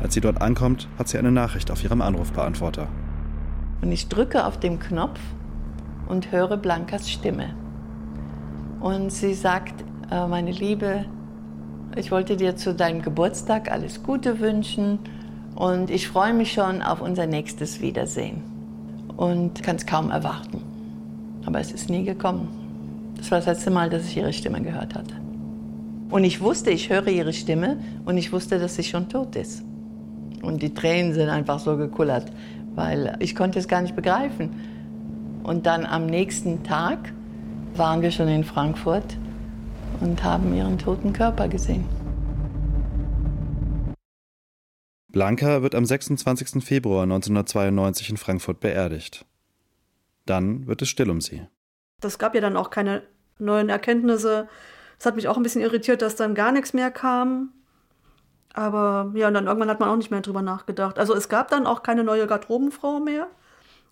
Als 0.00 0.14
sie 0.14 0.20
dort 0.20 0.40
ankommt, 0.40 0.86
hat 0.96 1.08
sie 1.08 1.18
eine 1.18 1.32
Nachricht 1.32 1.72
auf 1.72 1.82
ihrem 1.82 2.02
Anrufbeantworter. 2.02 2.86
Und 3.82 3.90
ich 3.90 4.08
drücke 4.08 4.46
auf 4.46 4.60
den 4.60 4.78
Knopf 4.78 5.18
und 6.06 6.30
höre 6.30 6.56
Blankas 6.56 7.10
Stimme. 7.10 7.56
Und 8.78 9.10
sie 9.10 9.34
sagt, 9.34 9.84
äh, 10.12 10.28
meine 10.28 10.52
Liebe, 10.52 11.04
ich 11.96 12.12
wollte 12.12 12.36
dir 12.36 12.54
zu 12.54 12.74
deinem 12.74 13.02
Geburtstag 13.02 13.72
alles 13.72 14.04
Gute 14.04 14.38
wünschen 14.38 15.00
und 15.56 15.90
ich 15.90 16.06
freue 16.06 16.32
mich 16.32 16.52
schon 16.52 16.80
auf 16.80 17.00
unser 17.00 17.26
nächstes 17.26 17.80
Wiedersehen 17.80 18.44
und 19.16 19.64
kann 19.64 19.74
es 19.74 19.84
kaum 19.84 20.12
erwarten. 20.12 20.75
Aber 21.46 21.60
es 21.60 21.72
ist 21.72 21.88
nie 21.88 22.04
gekommen. 22.04 22.48
Das 23.16 23.30
war 23.30 23.38
das 23.38 23.46
letzte 23.46 23.70
Mal, 23.70 23.88
dass 23.88 24.06
ich 24.06 24.16
ihre 24.16 24.32
Stimme 24.32 24.60
gehört 24.60 24.94
hatte. 24.94 25.14
Und 26.10 26.24
ich 26.24 26.40
wusste, 26.40 26.70
ich 26.70 26.90
höre 26.90 27.08
ihre 27.08 27.32
Stimme 27.32 27.78
und 28.04 28.18
ich 28.18 28.32
wusste, 28.32 28.58
dass 28.58 28.76
sie 28.76 28.84
schon 28.84 29.08
tot 29.08 29.34
ist. 29.36 29.62
Und 30.42 30.62
die 30.62 30.74
Tränen 30.74 31.14
sind 31.14 31.28
einfach 31.28 31.58
so 31.58 31.76
gekullert, 31.76 32.30
weil 32.74 33.16
ich 33.20 33.34
konnte 33.34 33.58
es 33.58 33.66
gar 33.66 33.80
nicht 33.80 33.96
begreifen. 33.96 34.50
Und 35.42 35.66
dann 35.66 35.86
am 35.86 36.06
nächsten 36.06 36.62
Tag 36.62 37.12
waren 37.74 38.02
wir 38.02 38.10
schon 38.10 38.28
in 38.28 38.44
Frankfurt 38.44 39.16
und 40.00 40.22
haben 40.22 40.54
ihren 40.54 40.78
toten 40.78 41.12
Körper 41.12 41.48
gesehen. 41.48 41.84
Blanca 45.08 45.62
wird 45.62 45.74
am 45.74 45.86
26. 45.86 46.62
Februar 46.62 47.04
1992 47.04 48.10
in 48.10 48.16
Frankfurt 48.16 48.60
beerdigt. 48.60 49.24
Dann 50.26 50.66
wird 50.66 50.82
es 50.82 50.88
still 50.88 51.10
um 51.10 51.20
sie. 51.20 51.46
Das 52.00 52.18
gab 52.18 52.34
ja 52.34 52.40
dann 52.40 52.56
auch 52.56 52.70
keine 52.70 53.02
neuen 53.38 53.68
Erkenntnisse. 53.68 54.48
Es 54.98 55.06
hat 55.06 55.16
mich 55.16 55.28
auch 55.28 55.36
ein 55.36 55.42
bisschen 55.42 55.62
irritiert, 55.62 56.02
dass 56.02 56.16
dann 56.16 56.34
gar 56.34 56.52
nichts 56.52 56.72
mehr 56.72 56.90
kam. 56.90 57.52
Aber 58.52 59.12
ja, 59.14 59.28
und 59.28 59.34
dann 59.34 59.46
irgendwann 59.46 59.68
hat 59.68 59.80
man 59.80 59.88
auch 59.88 59.96
nicht 59.96 60.10
mehr 60.10 60.22
drüber 60.22 60.42
nachgedacht. 60.42 60.98
Also 60.98 61.14
es 61.14 61.28
gab 61.28 61.48
dann 61.48 61.66
auch 61.66 61.82
keine 61.82 62.04
neue 62.04 62.26
Garderobenfrau 62.26 63.00
mehr. 63.00 63.28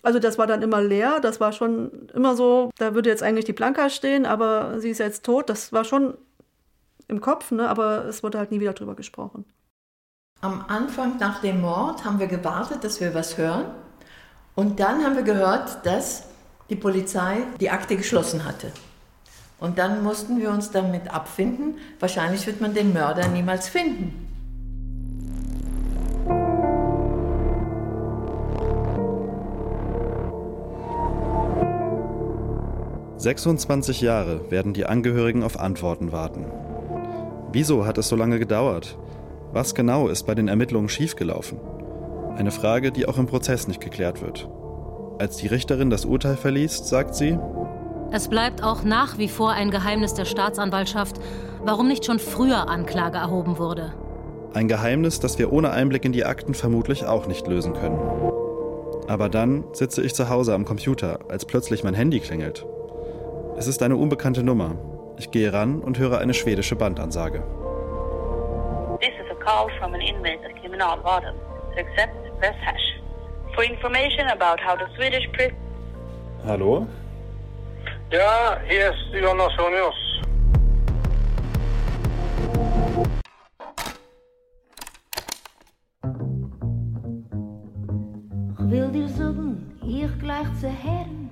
Also 0.03 0.18
das 0.18 0.38
war 0.38 0.47
dann 0.47 0.62
immer 0.62 0.83
leer. 0.83 1.20
Das 1.20 1.40
war 1.40 1.53
schon 1.53 2.09
immer 2.14 2.35
so, 2.35 2.70
da 2.79 2.94
würde 2.94 3.11
jetzt 3.11 3.23
eigentlich 3.23 3.44
die 3.44 3.53
Blanca 3.53 3.88
stehen, 3.90 4.27
aber 4.27 4.81
sie 4.81 4.90
ist 4.90 4.99
jetzt 4.99 5.25
tot. 5.25 5.49
Das 5.49 5.73
war 5.73 5.85
schon 5.85 6.16
im 7.09 7.20
Kopf, 7.20 7.51
ne? 7.51 7.68
aber 7.68 8.07
es 8.07 8.23
wurde 8.23 8.38
halt 8.38 8.51
nie 8.51 8.61
wieder 8.61 8.73
drüber 8.73 8.94
gesprochen. 8.94 9.44
Am 10.40 10.64
Anfang 10.68 11.18
nach 11.18 11.40
dem 11.40 11.61
Mord 11.61 12.05
haben 12.05 12.18
wir 12.18 12.27
gewartet, 12.27 12.85
dass 12.85 13.01
wir 13.01 13.14
was 13.14 13.38
hören. 13.38 13.66
Und 14.55 14.79
dann 14.81 15.05
haben 15.05 15.17
wir 15.17 15.23
gehört, 15.23 15.85
dass 15.85 16.25
die 16.71 16.77
Polizei 16.77 17.38
die 17.61 17.71
Akte 17.71 17.97
geschlossen 17.97 18.45
hatte. 18.45 18.71
Und 19.59 19.79
dann 19.79 20.03
mussten 20.03 20.40
wir 20.40 20.51
uns 20.51 20.71
damit 20.71 21.12
abfinden, 21.12 21.79
wahrscheinlich 22.01 22.47
wird 22.47 22.61
man 22.61 22.75
den 22.75 22.93
Mörder 22.93 23.29
niemals 23.29 23.69
finden. 23.69 24.25
26 33.25 34.03
Jahre 34.03 34.51
werden 34.51 34.75
die 34.75 34.85
Angehörigen 34.85 35.43
auf 35.45 35.59
Antworten 35.59 36.12
warten. 36.12 36.45
Wieso 37.53 37.87
hat 37.87 37.97
es 37.97 38.09
so 38.09 38.17
lange 38.17 38.38
gedauert? 38.38 38.99
Was 39.51 39.75
genau 39.75 40.09
ist 40.09 40.25
bei 40.25 40.35
den 40.35 40.49
Ermittlungen 40.49 40.90
schiefgelaufen? 40.90 41.59
Eine 42.37 42.51
Frage, 42.51 42.90
die 42.90 43.07
auch 43.07 43.18
im 43.18 43.27
Prozess 43.27 43.68
nicht 43.68 43.81
geklärt 43.81 44.20
wird. 44.20 44.49
Als 45.18 45.37
die 45.37 45.47
Richterin 45.47 45.90
das 45.90 46.05
Urteil 46.05 46.37
verliest, 46.37 46.88
sagt 46.88 47.14
sie, 47.14 47.38
es 48.11 48.29
bleibt 48.29 48.62
auch 48.62 48.83
nach 48.85 49.18
wie 49.18 49.29
vor 49.29 49.51
ein 49.51 49.70
Geheimnis 49.70 50.14
der 50.14 50.25
Staatsanwaltschaft, 50.25 51.16
warum 51.64 51.88
nicht 51.88 52.05
schon 52.05 52.18
früher 52.18 52.68
Anklage 52.68 53.18
erhoben 53.18 53.59
wurde. 53.59 53.92
Ein 54.53 54.68
Geheimnis, 54.68 55.18
das 55.18 55.38
wir 55.38 55.53
ohne 55.53 55.70
Einblick 55.70 56.05
in 56.05 56.12
die 56.12 56.25
Akten 56.25 56.55
vermutlich 56.55 57.07
auch 57.07 57.27
nicht 57.27 57.47
lösen 57.49 57.73
können. 57.73 57.99
Aber 59.09 59.29
dann 59.29 59.64
sitze 59.73 60.03
ich 60.03 60.14
zu 60.14 60.29
Hause 60.29 60.55
am 60.55 60.64
Computer, 60.64 61.18
als 61.29 61.44
plötzlich 61.44 61.83
mein 61.83 61.94
Handy 61.94 62.20
klingelt. 62.20 62.64
Es 63.57 63.66
ist 63.66 63.83
eine 63.83 63.97
unbekannte 63.97 64.42
Nummer. 64.42 64.77
Ich 65.18 65.31
gehe 65.31 65.53
ran 65.53 65.81
und 65.81 65.99
höre 65.99 66.18
eine 66.18 66.35
schwedische 66.35 66.77
Bandansage. 66.77 67.42
This 69.01 69.11
is 69.20 69.31
a 69.31 69.44
call 69.44 69.68
from 69.79 69.94
an 69.94 70.01
inmate 70.01 70.44
at 70.44 70.55
Kriminalvården. 70.61 71.35
To 71.75 71.81
accept, 71.81 72.24
press 72.38 72.57
hash. 72.64 73.01
For 73.55 73.64
information 73.64 74.29
about 74.29 74.61
how 74.61 74.77
the 74.77 74.87
Swedish 74.97 75.27
prison... 75.33 75.57
Hallo? 76.44 76.87
Ja, 78.11 78.61
hier 78.68 78.90
ist 78.90 79.23
Jonas 79.23 79.53
Honius. 79.57 79.94
Will 88.59 88.90
dir 88.90 89.09
sagen, 89.09 89.73
ich 89.87 90.18
gleich 90.18 90.47
zu 90.61 90.68
Herren. 90.68 91.31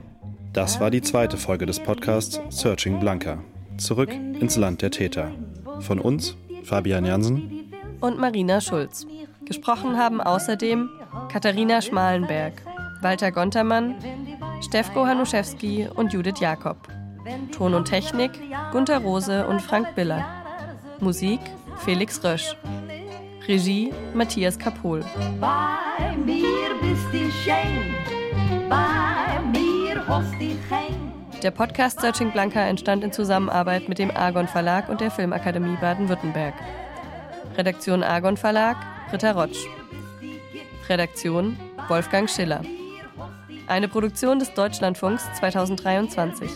Das 0.53 0.81
war 0.81 0.91
die 0.91 1.03
zweite 1.03 1.37
Folge 1.37 1.67
des 1.67 1.81
Podcasts 1.81 2.41
Searching 2.51 3.01
Blanca. 3.01 3.39
Zurück 3.79 4.13
ins 4.13 4.57
Land 4.57 4.83
der 4.83 4.91
Täter. 4.91 5.33
Von 5.81 5.99
uns, 5.99 6.37
Fabian 6.63 7.05
Jansen 7.05 7.73
und 8.01 8.19
Marina 8.19 8.61
Schulz. 8.61 9.07
Gesprochen 9.45 9.99
haben 9.99 10.21
außerdem 10.21 10.89
Katharina 11.31 11.81
Schmalenberg, 11.83 12.55
Walter 13.01 13.33
Gontermann, 13.33 13.97
Stefko 14.61 15.07
Hanuszewski 15.07 15.89
und 15.95 16.13
Judith 16.13 16.41
Jakob. 16.41 16.77
Ton 17.53 17.75
und 17.75 17.87
Technik 17.87 18.33
Gunther 18.73 18.99
Rose 18.99 19.47
und 19.47 19.61
Frank 19.61 19.95
Biller. 19.95 20.25
Musik 21.01 21.41
Felix 21.79 22.23
Rösch. 22.25 22.57
Regie 23.47 23.93
Matthias 24.15 24.59
Kapohl. 24.59 25.05
Bei 25.41 26.17
mir 26.25 26.75
bist 26.81 27.07
du 27.13 27.31
schön, 27.31 27.95
bei 28.69 29.41
mir 29.53 29.63
der 31.43 31.51
Podcast 31.51 32.01
Searching 32.01 32.31
Blanca 32.31 32.61
entstand 32.61 33.03
in 33.03 33.11
Zusammenarbeit 33.11 33.89
mit 33.89 33.99
dem 33.99 34.13
Argon 34.13 34.47
Verlag 34.47 34.89
und 34.89 35.01
der 35.01 35.11
Filmakademie 35.11 35.77
Baden-Württemberg. 35.81 36.55
Redaktion 37.57 38.05
Argon 38.05 38.37
Verlag 38.37 38.77
Ritter 39.13 39.35
Rotsch. 39.35 39.67
Redaktion 40.89 41.59
Wolfgang 41.89 42.31
Schiller. 42.31 42.63
Eine 43.67 43.89
Produktion 43.89 44.39
des 44.39 44.55
Deutschlandfunks 44.55 45.23
2023. 45.39 46.51